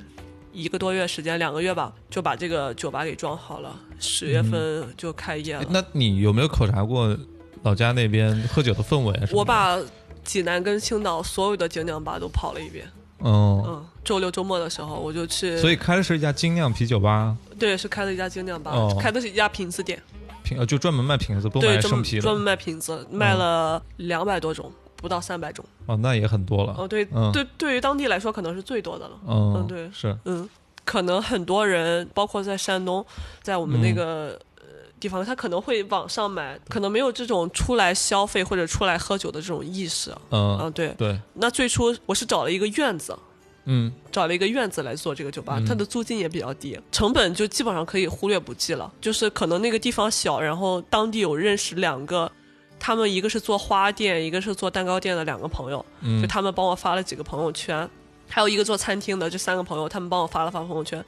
[0.52, 3.76] 一个多月时间，两个月吧，就把这个酒吧给装好了。
[4.00, 5.62] 十月份就开业了。
[5.62, 7.18] 哎那你有没有考察过
[7.64, 9.28] 老家那边喝酒的氛围？
[9.32, 9.78] 我把
[10.24, 12.86] 济南跟青岛所有的精酿吧都跑了一遍。
[13.20, 20.00] 嗯，嗯，周六周末的时候我就去，所以开的是一家精酿啤酒吧，对，是开了一家精酿吧，哦开的是一家瓶子店，
[20.44, 25.64] 瓶呃就专门卖瓶子，不对，卖专生啤专门卖瓶子，卖了两百多种，不到三百种。
[25.86, 26.76] 哦，那也很多了。
[26.78, 29.18] 哦，对，嗯对，对于当地来说可能是最多的了。
[29.26, 30.48] 嗯嗯对是嗯，
[30.84, 33.06] 可能很多人，包括在山东，
[33.42, 34.66] 在我们那个、呃
[35.00, 40.12] 地方，他可能会网上买，可能没有这种出来消费或者出来喝酒的这种意识。
[40.32, 40.90] 嗯嗯，对。
[40.98, 43.18] 对，那最初我是找了一个院子，
[43.66, 48.92] 嗯找了一个院子来做这个酒吧，嗯它的租金也比较低，成本就基本上可以忽略不计了。
[49.00, 52.32] 就是可能那个地方小，然后当地有认识两个。
[52.80, 57.90] 他们一个是做花店，一个是做蛋糕店的两个朋友，嗯就他们帮我发了几个朋友圈，
[58.30, 61.04] 还有一个做餐厅的，这三个朋友他们帮我发了发朋友圈，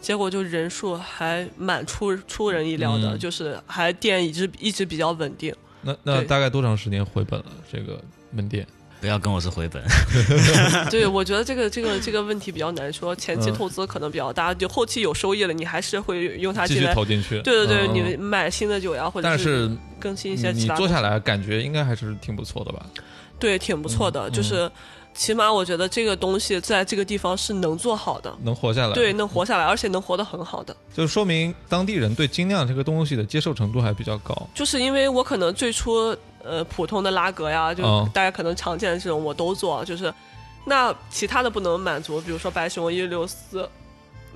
[0.00, 5.54] 结果就人数还蛮出出人意料的，嗯就是还店一直一直比较稳定。
[5.82, 7.46] 那那大概多长时间回本了？
[7.70, 8.66] 这个门店？
[9.00, 9.82] 不要跟我说回本，
[10.90, 16.94] 对，我觉得这个这个这个问题比较难说，前期嗯投资可能比较大，就后期有收益了，你还是会用它继续进来。
[16.94, 17.40] 投进去？
[17.42, 22.84] 对对对，嗯你买新的酒呀，或者但是更新一些其他，你做下来感觉应该还是挺不错的吧？
[23.38, 24.70] 对，挺不错的，嗯就是
[25.14, 30.76] 起码我觉得这个东西在这个地方是能做好的，能活下来，对，，能活下来，而且能活得很好的。
[30.94, 34.46] 就说明当地人对精酿这个东西的接受程度还比较高。
[34.54, 40.12] 就是因为我可能最初呃普通的拉格呀，就嗯大家可能常见的这种我都做，就是
[40.64, 43.68] 那其他的不能满足，比如说白熊一六四。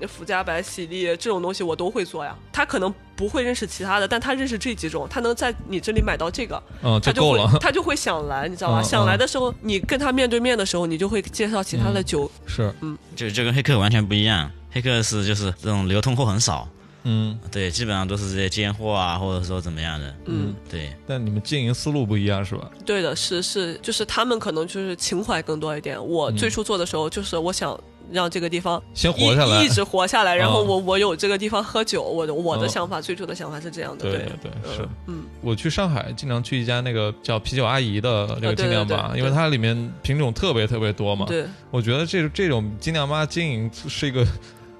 [0.09, 7.57] 福加白喜力这种东西我都会做呀，他可能不会认识其他的，但他认识这几种，他能在你这里买到这个，嗯，他就会就够了。
[7.61, 8.81] 他就会想来，你知道吧？
[8.81, 12.29] 嗯想来嗯的时候，你跟他面对面的时候，你就会介绍其他的酒。
[12.45, 14.51] 是，嗯就就跟黑客完全不一样。
[14.69, 16.67] 黑客是就是这种流通货很少，
[17.07, 22.69] 嗯，对，基本上都是这些尖货啊，或者说怎么样的，嗯，对，但你们经营思路不一样是吧？
[22.83, 26.03] 对的，是是，就是他们可能就是情怀更多一点。
[26.03, 26.35] 我嗯。
[26.35, 27.79] 最初做的时候，就是我想
[28.11, 29.61] 让这个地方先活下来。
[29.61, 34.25] 一一直活下来，然后嗯我我有这个地方喝酒，我的我的嗯想法，最初的想法是这样的，对对。
[34.41, 34.89] 对嗯是。
[35.07, 41.25] 嗯，我去上海经常去一家那个叫啤酒阿姨的那个精酿吧，因为它里面品种特别特别多嘛。
[41.27, 44.25] 对，我觉得这这种精酿吧经营是一个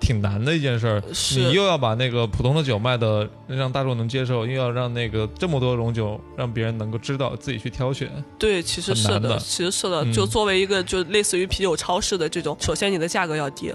[0.05, 8.07] 挺难的一件事儿，是你又要把那个普通的酒卖的让大众能接受，又要让那个这么多种酒让别人能够知道自己去挑选。
[8.37, 10.03] 对，其实是的其实是的。
[10.03, 13.73] 嗯就作为一个就类似于啤酒超市的这种，首先你的价格要低。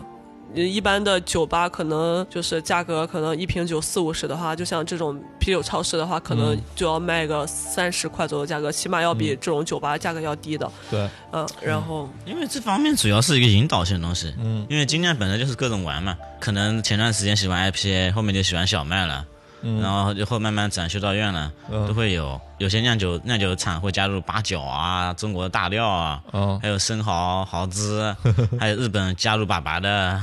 [0.55, 10.71] 一般的酒吧可能就是价格可能一瓶酒四五十的话，就像这种啤酒超市的话，可能嗯就要卖个三十块左右价格，起码要比嗯这种酒吧价格要低的。
[10.91, 14.35] 对，嗯，然后因为这方面主要是一个引导性的东西。
[14.39, 19.25] 嗯因为精酿本来就是各种玩嘛，可能前段时间喜欢 IPA，后面就喜欢小麦了，
[19.63, 22.41] 嗯，然后就后慢慢转修道院了，嗯都会有。
[22.59, 28.15] 有些酿酒酿酒厂会加入八角啊，中国的大料啊，哦，还有生蚝、蚝汁，
[28.61, 30.21] 还有日本加入粑粑的。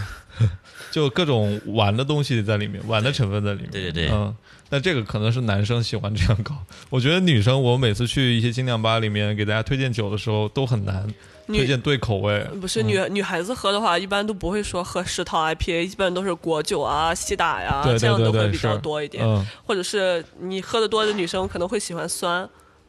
[0.91, 3.69] 就各种玩的东西在里面，玩的成分在里面。
[3.71, 4.35] 对对对嗯，
[4.69, 6.55] 那这个可能是男生喜欢这样搞。
[6.89, 11.07] 我觉得女生，我每次去一些精酿吧里面给大家推荐酒的时候都很难
[11.47, 12.45] 推荐对口味。
[12.59, 19.25] 不是女、女孩子喝的话，一般都不会说喝石涛 IPA，一般都是果酒啊、西打呀，对对这样的对对会比较多一点。
[19.25, 22.47] 嗯，或者是你喝的多的女生可能会喜欢酸。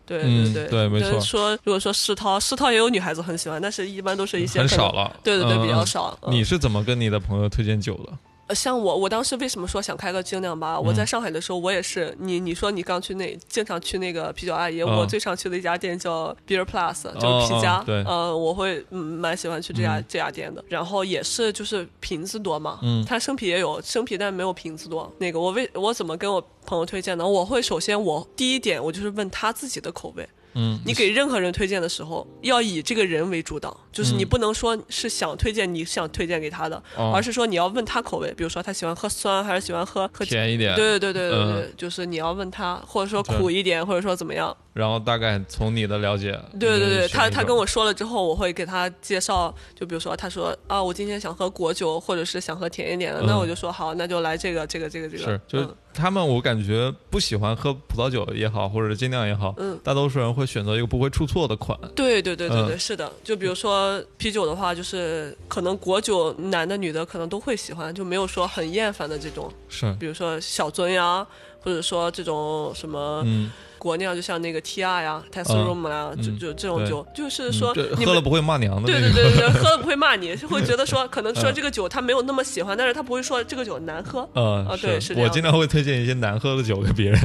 [0.08, 4.90] 对嗯对对没错就是说如果说世涛，世涛也有女孩子很喜欢，但是一般都是一些很少。
[4.92, 5.14] 了。
[5.22, 6.18] 对对对，嗯比较嗯少。
[6.22, 8.12] 嗯你是怎么跟你的朋友推荐酒的？
[8.48, 10.74] 呃像我，我当时为什么说想开个精酿吧？
[10.74, 20.64] 嗯我在上海的时候，我也是你你说你刚去那，经常去那个啤酒阿姨，嗯我最常去的一家店叫 Beer Plus，哦就是皮家呃，我会嗯蛮喜欢去这家嗯这家店的。
[20.68, 25.12] 然后也是就是瓶子多嘛，嗯它生啤也有生啤，但没有瓶子多。
[25.18, 30.26] 那个我为我怎么跟我朋友推荐呢，我会首先我第一点我就是问他自己的口味。
[30.54, 44.56] 嗯，你给任何人推荐的时候，要以这个人为主导，就是你嗯不能说是想推荐你想推荐给他的，哦而是说你要问他口味，比如说他喜欢喝酸还是喜欢喝喝甜一点，对对对对对对，嗯就是你要问他，或者说苦一点，或者说怎么样。
[44.72, 55.24] 然后大概从你的了解，对对对，他他跟我说了之后，我会给他介绍，就比如说他说啊，我今天想喝果酒，或者是想喝甜一点的，那嗯我就说好，那就来这个这个这个这个。
[55.24, 61.76] 是，就是嗯他们，我感觉不喜欢喝葡萄酒也好，或者是精酿也好，嗯大多数人会选择一个不会出错的款。
[61.96, 63.10] 对对对对对，嗯是的。
[63.24, 71.26] 就比如说啤酒的话，就是可能果酒男的女的可能都会喜欢，就没有说很厌烦的这种，是，比如说小樽呀，
[71.60, 78.04] 或者说这种什么嗯，果酿，就像那个 T R 呀、t e s r o m 呀，就嗯就这种酒，就是说你。
[78.04, 79.00] 喝了不会骂娘的对。
[79.00, 87.20] 对对对，喝了不会骂你，是会觉得说， 可能说嗯这个酒他没有那么喜欢，但是他不会说这个酒难喝，呃，啊对是我经常会推荐一些难喝的酒给别人。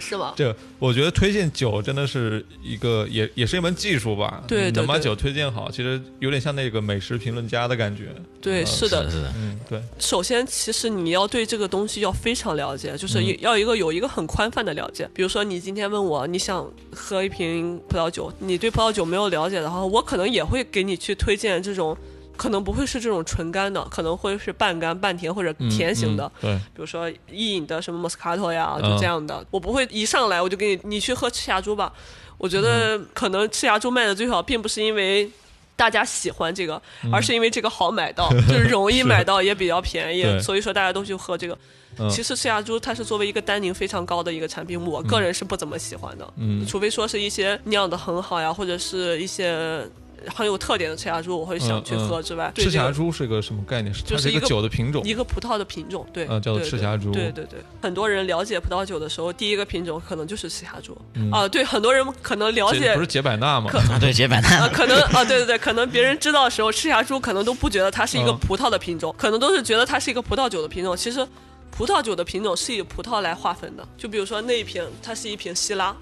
[0.00, 0.32] 是吗？
[0.36, 4.42] 这我觉得推荐酒真的是一个，也也是一门技术吧。
[4.46, 8.08] 对对对能把酒推荐好，其实有点像那个美食评论家的感觉。
[8.40, 9.22] 对，嗯是的是。
[9.22, 15.08] 的，嗯，对，首先，其实你要对这个东西要非常了解，就是嗯要一个有一个很宽泛的了解。
[15.14, 21.96] 比如说，你今天问我你想喝一瓶葡萄酒，你对葡萄酒没有了解的话，我可能也会给你去推荐这种，
[22.36, 26.30] 可能不会是这种纯干的，可能会是半干半甜或者嗯甜型的。
[26.42, 31.92] 嗯比如说意饮的什么 Moscato 呀，嗯就这样的，我不会一上来我就给你你去喝赤霞珠吧。
[32.38, 35.30] 我觉得嗯可能赤霞珠卖的最好，并不是因为
[35.76, 36.80] 大家喜欢这个，
[37.12, 41.54] 而是因为这个好买到， 就是容易买到，也比较便宜，所以说大家都去喝这个。
[41.54, 46.28] 嗯其实赤霞珠它是作为一个单宁非常高的一个产品，我个人是不怎么喜欢的。
[46.36, 49.88] 嗯除非说是一些酿的很好呀，或者是一些
[50.28, 53.92] 很有特点的赤霞珠，我会想去喝之外，对赤霞珠是个什么概念？
[53.92, 55.02] 是它就是一个酒的品种。
[55.04, 61.48] 一个葡萄的品种，对，呃叫做赤霞珠对对对，很多人了解葡萄酒的时候，第一个品种可能就是赤霞珠、嗯啊。
[61.48, 63.70] 对，很多人可能了解不是杰百纳吗？
[63.90, 70.96] 啊，对，解板啊，可能啊，对对对，可能别人知道的时候，赤霞珠可能都不觉得它是一个嗯葡萄的品种，可能都是觉得它是一个葡萄酒的品种。
[70.96, 71.26] 其实，
[71.70, 73.86] 葡萄酒的品种是以葡萄来划分的。
[73.98, 75.94] 就比如说那一瓶，它是一瓶西拉，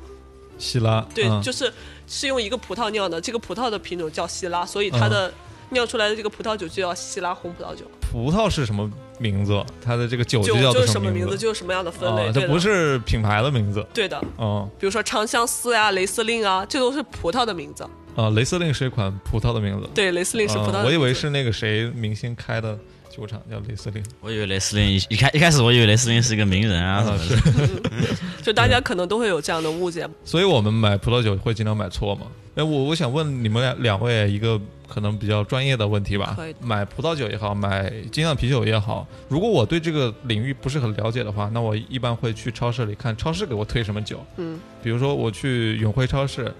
[0.58, 1.04] 希拉。
[1.14, 1.72] 对，嗯就是
[2.12, 5.32] 是用一个葡萄酿的，这个葡萄的品种叫西拉，所以它的
[5.70, 7.86] 酿出来的这个葡萄酒就叫西拉红葡萄酒。
[8.02, 9.64] 葡萄是什么名字？
[9.82, 12.24] 它的这个酒就叫做就是什么名字，就是什么样的分类。
[12.24, 13.82] 啊，对的这不是品牌的名字。
[13.94, 17.82] 对的，嗯，比如说长相思呀、雷司令啊，这都是葡萄的名字。
[18.14, 19.88] 啊，雷司令是一款葡萄的名字。
[19.94, 22.78] 对，雷司令是葡萄的名字、啊我以为是那个谁明星开的
[23.14, 24.02] 酒厂叫雷司令。
[24.20, 28.16] 我以为雷司令一一开一开始我以为雷司令是一个名人啊什啊，么是的，。
[28.42, 30.08] 就大家可能都会有这样的误解。
[30.24, 32.26] 所以我们买葡萄酒会经常买错吗？
[32.54, 36.36] 哎，我我想问你们两两位一个可能比较专业的问题吧。
[36.60, 44.22] 买葡萄酒也好，买精酿啤酒也好，如果我对这个领域不是很了解的话，那我一般会去超市里看超市给我推什么酒。
[44.36, 46.52] 嗯，比如说我去永辉超市，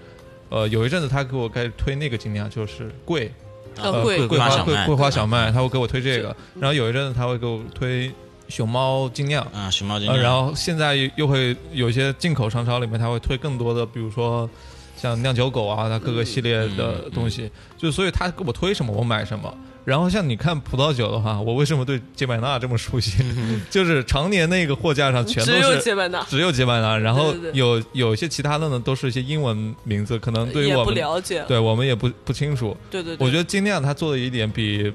[0.49, 3.31] 呃，有一阵子他给我该推那个精酿，就是贵，
[3.75, 6.35] 桂花桂花小麦桂桂花小麦，他会给我推这个。
[6.59, 8.11] 然后有一阵子他会给我推
[8.47, 9.45] 熊猫精酿。
[9.53, 14.49] 啊，熊猫精呃，酿，然后现在又会有一些进口商超里面，他会推更多的，比如说
[14.97, 19.53] 像酿酒狗啊，它各个系列的东西，就所以他给我推什么我买什么。
[19.85, 23.23] 然后像你看葡萄酒的话，我为什么对杰百纳这么熟悉？
[23.69, 31.43] 就是常年那个货架上全都只有是杰百纳，只有杰百纳，然后对对对有有一些其他的呢，都是一些英文名字，可能对于我们了解。
[31.47, 32.75] 对我们也不不清楚。
[32.89, 34.91] 对对对，我觉得精酿它做的一点比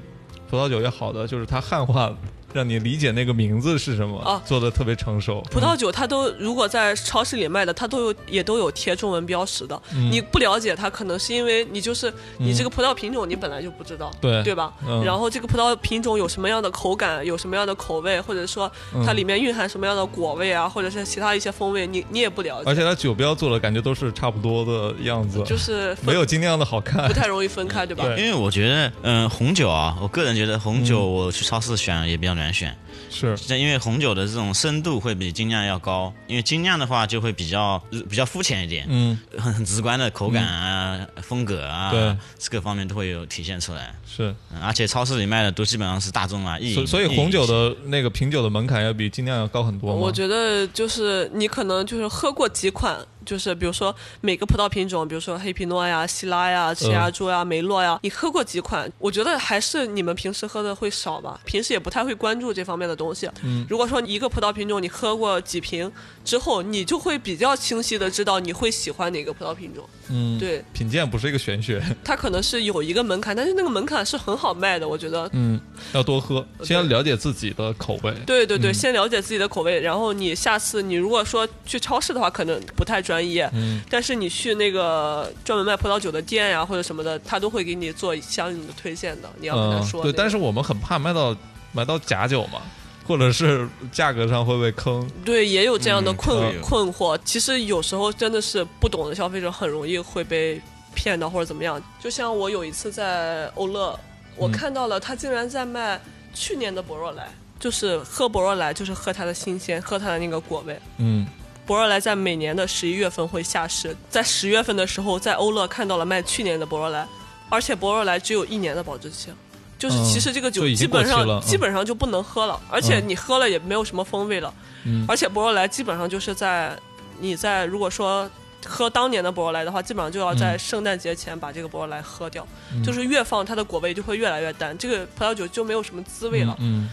[0.49, 2.11] 葡萄酒要好的，就是它汉化，
[2.53, 5.41] 让你理解那个名字是什么，啊做的特别成熟。
[5.51, 9.81] 葡萄酒它都如果在超市里卖的，它都有也都有贴中文标识的。
[9.95, 14.73] 嗯你不了解它，可能是因为你就是你这个葡萄品种你本来就不知道，对对吧？
[14.87, 18.71] 嗯然后这个葡萄品种有什么样的口感，有什么样的口味，或者说
[19.05, 27.13] 它嗯里面蕴含什么样的果味啊，或者是其他一些风味，你你也不了解，而且它酒标做的感觉都是差不多的样子，就是没有精酿的好看不。
[27.19, 28.05] 太容易分开，对吧？
[28.05, 32.75] 对因为我觉得，嗯、红酒啊，我个人觉得红酒我去超市选也比较难选，
[33.11, 42.17] 是，因为红酒的这种深度会比精酿要高，因为精酿的话就会比较比较肤浅一点，嗯，很很直观的口感啊、风格啊，对，
[42.51, 43.95] 各方面都会有体现出来。
[44.07, 49.99] 是，嗯而且超市里卖的都基本上是大众啊，意饮所以所以红酒的那个品酒的门槛要比精酿要高很多吗？
[49.99, 58.91] 我觉得就是你可能就是喝过几款，就是比如说每个葡萄品种，比如说黑皮诺呀、希拉呀、赤芽珠呀、梅洛呀，你喝过几款？
[58.99, 63.29] 我觉得还是你们平时喝的会少吧，平时也不太会关注这方面的东西。
[63.43, 65.91] 嗯如果说一个葡萄品种你喝过几瓶
[66.25, 69.89] 之后，你就会比较清晰的知道你会喜欢哪个葡萄品种。
[70.11, 75.29] 嗯，对，品鉴不是一个玄学，它可能是有一个门槛，但是那个门槛是很好卖的，我觉得。
[75.35, 75.61] 嗯，
[75.93, 78.13] 要多喝，先要了解自己的口味。
[78.27, 89.29] 对对对，嗯先了解自己的口味，然后你下次你如果说去超市的话，可能不太专业，嗯但是你去那个专门卖葡萄酒的店呀或者什么的，他都会给你做相应的推荐的。
[89.39, 91.37] 你要跟他嗯，说、对，但是我们很怕卖到
[91.73, 92.63] 买到假酒嘛，
[93.09, 95.11] 或者是价格上会被坑。
[95.25, 97.19] 对，也有这样的嗯困、困惑。
[97.25, 100.61] 其实有时候真的是不懂的消费者很容易会被
[100.95, 101.83] 骗到或者怎么样。
[101.99, 103.99] 就像我有一次在欧乐，
[104.37, 105.99] 我嗯看到了他竟然在卖
[106.35, 107.27] 去年的博若莱，
[107.59, 110.79] 就是喝博若莱就是喝它的新鲜，喝它的那个果味。
[110.99, 111.27] 嗯
[111.67, 117.07] 博若莱在每年的十一月份会下市，在十月份的时候，在欧乐看到了卖去年的博若莱，
[117.51, 119.31] 而且博若莱只有一年的保质期，
[119.79, 124.53] 就是嗯其实这个酒基本上、基本上就不能喝了，而且你喝了也没有什么风味了，
[124.85, 125.05] 嗯。
[125.09, 126.77] 而且博若莱基本上就是在
[127.21, 128.29] 你在如果说
[128.67, 130.59] 喝当年的博若莱的话，基本上就要在嗯。
[130.59, 132.83] 圣诞节前把这个博若莱喝掉，嗯。
[132.83, 136.57] 就是越放它的果味就会越来越淡，这个葡萄酒就没有什么滋味了。
[136.59, 136.91] 嗯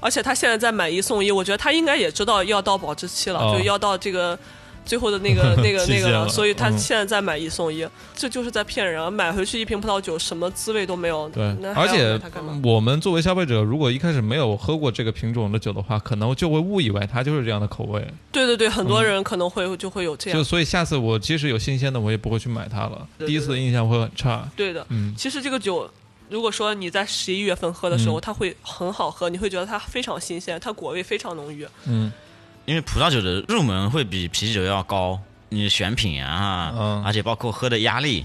[0.00, 3.56] 而且他现在在买一送一，我觉得他应该也知道要到保质期了，哦。
[3.56, 4.38] 就要到这个
[4.84, 9.10] 最后的那个 那个那个了所以他嗯现在在买一送一，这就是在骗人啊！
[9.10, 12.20] 买回去一瓶葡萄酒，什么滋味都没有，对那，而且？
[12.62, 18.06] 我们作为消费者，如果一开始没有喝过这个品种的酒的话，可能就会误以为它就是这样的口味。
[18.30, 23.06] 对对对，很多人可能会就会有这样，就所以下次我即使有新鲜的，我也不会去买它了。
[23.18, 24.48] 第一次的印象会很差。
[24.56, 24.84] 对的。
[24.90, 25.88] 嗯其实这个酒，
[26.28, 31.66] 如果说你在十一月份喝的时候，嗯它会很好喝，你会觉得它非常新鲜，它果味非常浓郁。
[31.86, 32.12] 嗯
[32.66, 38.24] 因为葡萄酒的入门会比啤酒要高，你选品啊，嗯而且包括喝的压力。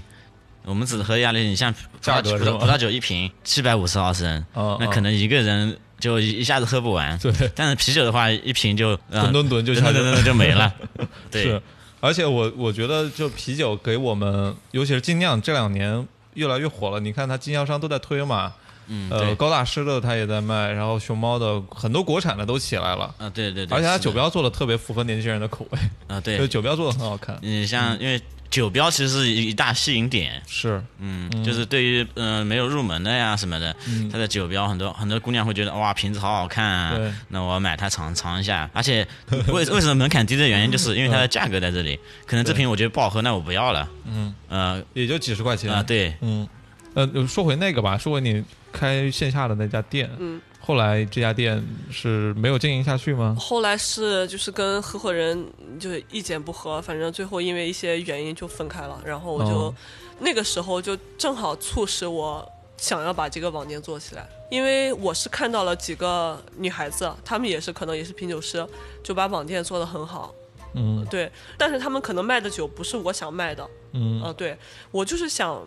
[0.62, 7.18] 我们只喝压力，你像葡萄酒，价格葡萄葡萄酒一瓶七百五十毫升，那可能一个人就一一下子喝不完。
[7.18, 10.72] 对，但是啤酒的话，一瓶就呃吨吨吨就下去了吨吨吨就没了。
[11.30, 11.62] 对，是，
[12.00, 17.00] 而且我我觉得，就啤酒给我们，尤其是精酿这两年越来越火了。
[17.00, 18.52] 你看，它经销商都在推嘛，
[18.92, 25.78] 嗯，呃，高大师的他也在卖，然后熊猫的很多国产的都起来了，啊，对对对，而且它酒标做的特别符合年轻人的口味，
[26.08, 27.38] 啊，就对， 酒标做的很好看。
[27.40, 28.20] 你像因为
[28.50, 34.10] 酒标其实是一一大吸引点，是，嗯，就是对于嗯、呃没有入门的呀什么的，嗯。
[34.10, 38.68] 它的酒标很多很多姑娘会觉得哇瓶子好好看那我买它尝尝一下。
[38.72, 39.06] 而且
[39.46, 43.88] 为为什么门槛低的原因，就是因为它的价格在这里， 可能这瓶我觉得不好喝，那我不要了。
[44.04, 44.82] 嗯，呃。
[44.94, 45.72] 也就几十块钱。
[45.72, 46.48] 啊，对，嗯，
[46.94, 53.36] 呃，说回那个吧，说回你开线下的那家店，嗯，后来这家店是没有经营下去吗？
[53.38, 55.46] 后来是就是跟合伙人
[55.78, 59.00] 就意见不合，反正最后因为一些原因就分开了。
[59.04, 59.74] 然后我就、哦
[60.22, 62.46] 那个时候就正好促使我
[62.76, 68.66] 想要把这个网店做起来，因为我是看到了几个女孩子，她们也是可能也是品酒师，
[69.02, 70.34] 就把网店做得很好。
[70.74, 74.54] 嗯对，但是他们可能卖的酒不是我想卖的，嗯呃，对
[74.90, 75.66] 我就是想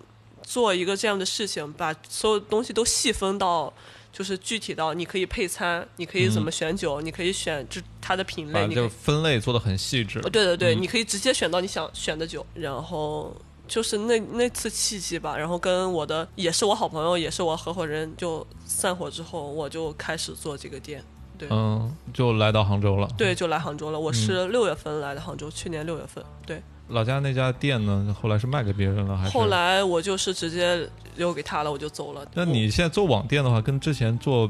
[0.53, 3.73] 做一个这样的事情，把所有东西都细分到，
[4.11, 10.29] 就是具体到你可以配餐，你可以怎么选酒，你可以选这它的品类，把这你可以个分类做的很细致呃，。
[10.29, 13.35] 对对对，嗯你可以直接选到你想选的酒，然后。
[13.65, 21.01] 就是那那次契机吧，然后跟我的也是我好朋友，也是我合伙人，就散伙之后，我就开始做这个店。
[21.37, 23.07] 对、嗯，就来到杭州了。
[23.17, 23.97] 对，就来杭州了。
[23.97, 26.21] 我嗯是六月份来的杭州，去年六月份。
[26.45, 26.61] 对，
[26.93, 29.31] 老家那家店呢，后来是卖给别人了还是？
[29.31, 29.47] 后。
[29.47, 30.87] 来我就是直接
[31.17, 32.25] 留给他了，我就走了。
[32.33, 34.49] 那你现在做网店的话，跟之前做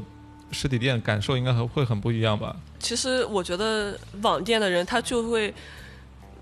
[0.51, 2.55] 实体店感受应该还会很不一样吧？
[2.79, 5.53] 其实我觉得网店的人他就会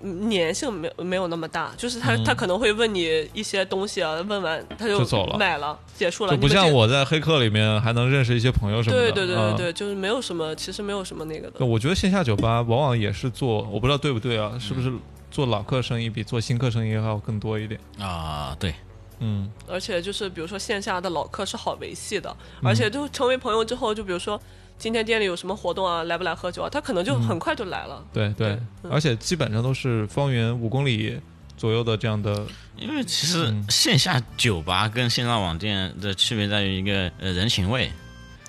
[0.04, 6.47] 嗯粘性没有没有那么大，就是他、嗯他可能会问你一些东西啊，问完他就走了买了，结束了，就不。
[6.47, 9.12] 像我在黑客里面还能认识一些朋友什么的。
[9.12, 11.66] 对对对对嗯对，就是没有什么，其实没有什么那个的。
[11.66, 14.91] 我觉得线下酒吧往往也是做，我不知道对不对啊，是不是
[15.32, 17.80] 做老客生意比做新客生意还要更多一点？
[18.00, 18.76] 啊，对，
[19.20, 22.30] 嗯而且就是比如说线下的老客是好维系的，
[22.62, 24.40] 嗯而且就成为朋友之后，就比如说
[24.78, 28.06] 今天店里有什么活动啊，来不来喝酒啊，他可能就很快就来了。
[28.14, 31.20] 对对对，嗯而且基本上都是方圆五公里
[31.56, 32.46] 左右的这样的。
[32.78, 37.92] 因为其实嗯线下酒吧跟线上网店的区别在于一个呃人情味。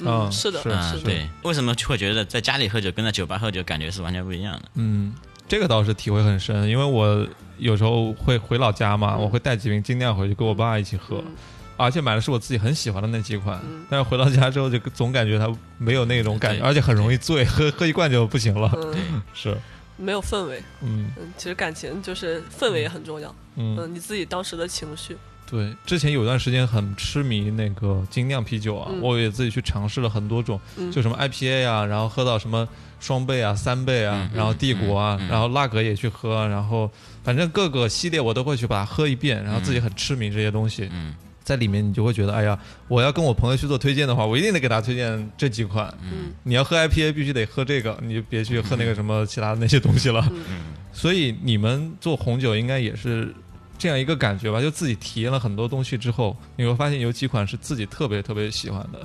[0.04, 1.00] 嗯是的，是的。
[1.04, 4.62] 对，为什么会觉得在家里喝酒跟在酒吧喝酒感觉是完全不一样的？
[4.74, 5.14] 嗯，
[5.52, 7.28] 这个倒是体会很深，因为我
[7.58, 11.34] 有时候会回老家嘛，我会带几瓶精酿回去跟我爸一起喝，嗯
[11.76, 13.60] 而且买的是我自己很喜欢的那几款。
[13.68, 18.72] 嗯但是回到家之后，就总感觉它没有那种感觉，而且很容易醉，喝 喝一罐就不行了。
[18.94, 19.54] 嗯， 是，
[19.98, 20.62] 没有氛围。
[20.80, 23.28] 嗯嗯，其实感情就是氛围也很重要。
[23.56, 25.14] 嗯，嗯，你自己当时的情绪。
[25.50, 32.66] 对，之前有段时间很痴迷那个精酿啤酒啊，嗯我也自己去尝试了很多种，嗯就什么 IPA 啊，然后喝到什么
[33.02, 36.90] 双倍啊、三倍啊，嗯然后帝国啊，然后拉格也去喝，然后
[37.24, 45.92] 反正各个系列我都会去把它喝一遍，然后自己很痴迷这些东西，嗯在里面你就会觉得，哎呀，我要跟我朋友去做推荐的话，我一定得给他推荐这几款。
[46.00, 50.24] 嗯你要喝 IPA 必须得喝这个，你就别去喝那个什么其他的那些东西了。
[50.30, 50.60] 嗯
[50.94, 53.34] 所以你们做红酒应该也是
[53.76, 54.60] 这样一个感觉吧？
[54.60, 59.00] 就自己体验了很多东西之后，你会发现有几款是自己特别特别喜欢的。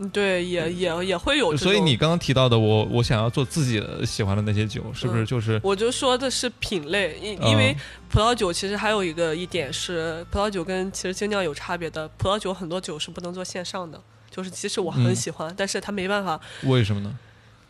[0.00, 1.56] 嗯，对，也也也会有。
[1.56, 5.60] 所以你刚刚提到的我，我想要做自己的喜欢的那些酒，是不是嗯就是？
[5.62, 7.76] 我就说的是品类，因嗯因为
[8.08, 12.08] 葡萄酒其实还有一个一点是，葡萄酒跟其实精酿有差别的。
[12.16, 17.14] 葡萄酒很多酒是不能做线上的，就是即使我很嗯喜欢，但是它没办法，为什么呢？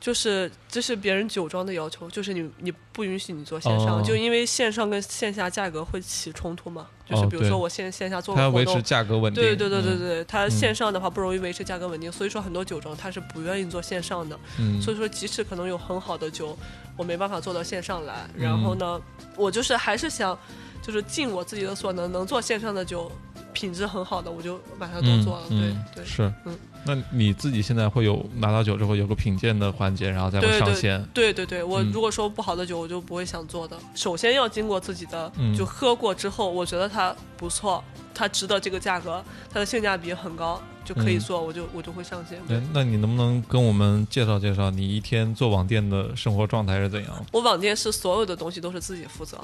[0.01, 6.87] 就是这是别人酒庄的要求，就是你你不允许你做线上，哦就因为线上跟线下价格会起冲突嘛。
[7.07, 9.43] 就是比如说我线线下做个活动它要维持，价格稳定。
[9.43, 14.39] 对对对对嗯，对，它线上的话不容易维持价格稳定，所以说很多酒庄它是不愿意做线上的。
[14.59, 16.57] 嗯，所以说，即使可能有很好的酒，
[16.97, 18.27] 我没办法做到线上来。
[18.37, 18.99] 嗯然后呢，
[19.37, 20.39] 我就是还是想，
[20.81, 23.11] 就是尽我自己的所能，能做线上的酒，
[23.53, 25.47] 品质很好的，我就把它都嗯做了。
[25.51, 26.57] 嗯对对是嗯。
[26.85, 31.03] 那你自己现在会有拿到酒之后有个品鉴的环节，然后再会上线。
[31.12, 33.76] 对对对，我嗯如果说不好的酒，我就不会想做的。
[33.95, 39.22] 首先要经过自己的，嗯就喝过之后，我觉得它不错，它值得这个价格，
[39.53, 42.39] 它的性价比很高，就可以嗯做，我就我就会上线。
[42.49, 47.26] 对，那你能不能跟我们介绍介绍你一天做网店的生活状态是怎样？
[47.31, 49.39] 我网店是所有的东西都是自己负责，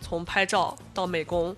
[0.00, 1.56] 从拍照到美工，嗯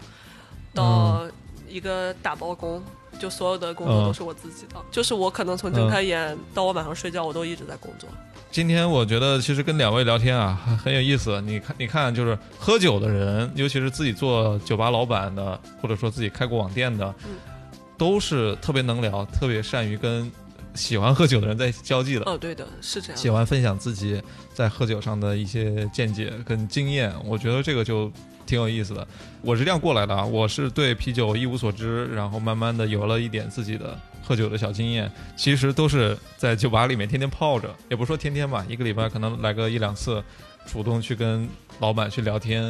[0.75, 1.29] 到
[1.69, 2.83] 一个打包工，
[3.21, 4.77] 就所有的工作嗯都是我自己的。
[4.91, 8.09] 就是我可能从睁开眼到我晚上睡觉，我都一直在工作。
[8.51, 11.41] 今天我觉得其实跟两位聊天啊很 很有意思。
[11.43, 17.37] 你看，你看，就是喝酒的人，尤其是自己做酒吧老板的，或者说自己开过网店的，嗯
[17.97, 20.33] 都是特别能聊，特别善于跟
[20.75, 22.23] 喜欢喝酒的人在交际的。
[22.25, 23.17] 哦，对的，是这样。
[23.17, 24.21] 喜欢分享自己
[24.55, 28.11] 在喝酒上的一些见解跟经验，我觉得这个就
[28.51, 29.07] 挺有意思的。
[29.43, 40.21] 我是这样过来的啊，我是对啤酒一无所知，然后慢慢的有了一点自己的喝酒的小经验，其实都是在酒吧里面天天泡着，也不说天天吧，一个礼拜可能来个一两次，
[40.67, 41.49] 主动去跟
[41.79, 42.63] 老板去聊天，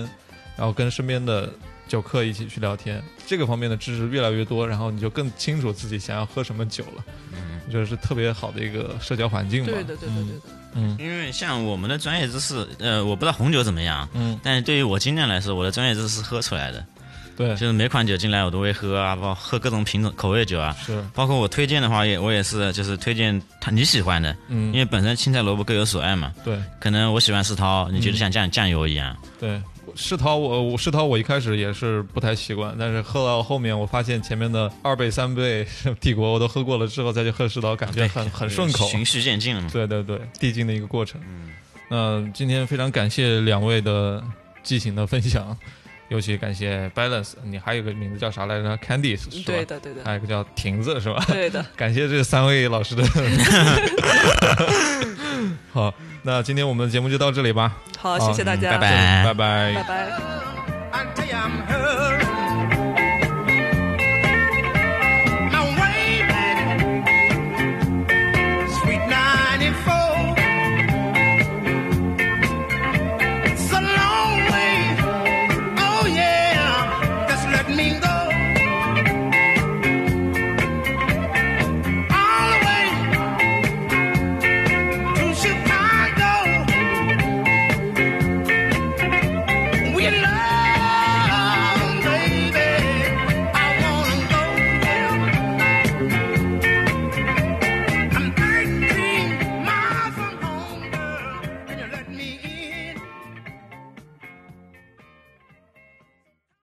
[0.54, 1.48] 然后跟身边的。
[1.90, 7.04] 酒客一起去聊天，这个方面的知识越来越多，然后你就更清楚自己想要喝什么酒了。
[7.32, 9.72] 嗯，我觉得是特别好的一个社交环境吧。
[9.72, 10.40] 对的，对的，对的。
[10.74, 10.96] 嗯。
[11.00, 16.86] 因为像我们的专业知识，呃，我不知道红酒怎么样，嗯，但是对于我经验来说，我的专业知识是喝出来的，
[17.36, 24.72] 对，就是每款酒进来我都会喝啊，包括喝各种品种口味酒啊，是，包括我推荐的话也我也是就是推荐他你喜欢的，嗯。
[24.72, 26.56] 因，为本身青菜萝卜各有所爱嘛，对。
[26.78, 29.60] 可能我喜欢世涛，你觉得像酱酱油一样，对。
[29.94, 35.66] 世涛我，我世涛我一开始也是不太习惯，但是喝到后面，我发现前面的二倍、三倍
[36.00, 38.86] 帝国我都喝过了之后，再去喝世涛，感觉很很顺口。
[38.88, 39.56] 循序渐进。
[39.68, 41.20] 对对对，递进的一个过程。
[41.26, 41.50] 嗯，
[41.88, 44.22] 那今天非常感谢两位的
[44.62, 45.56] 激情的分享，
[46.08, 49.44] 尤其感谢 Balance，你还有个名字叫啥来着？Candice 是吧？
[49.46, 51.24] 对的，对的，还有一个叫亭子是吧？
[51.28, 51.64] 对的。
[51.76, 53.02] 感谢这三位老师的。
[55.72, 57.76] 好，那今天我们的节目就到这里吧。
[57.98, 60.10] 好，好谢谢大家，拜拜拜拜拜拜。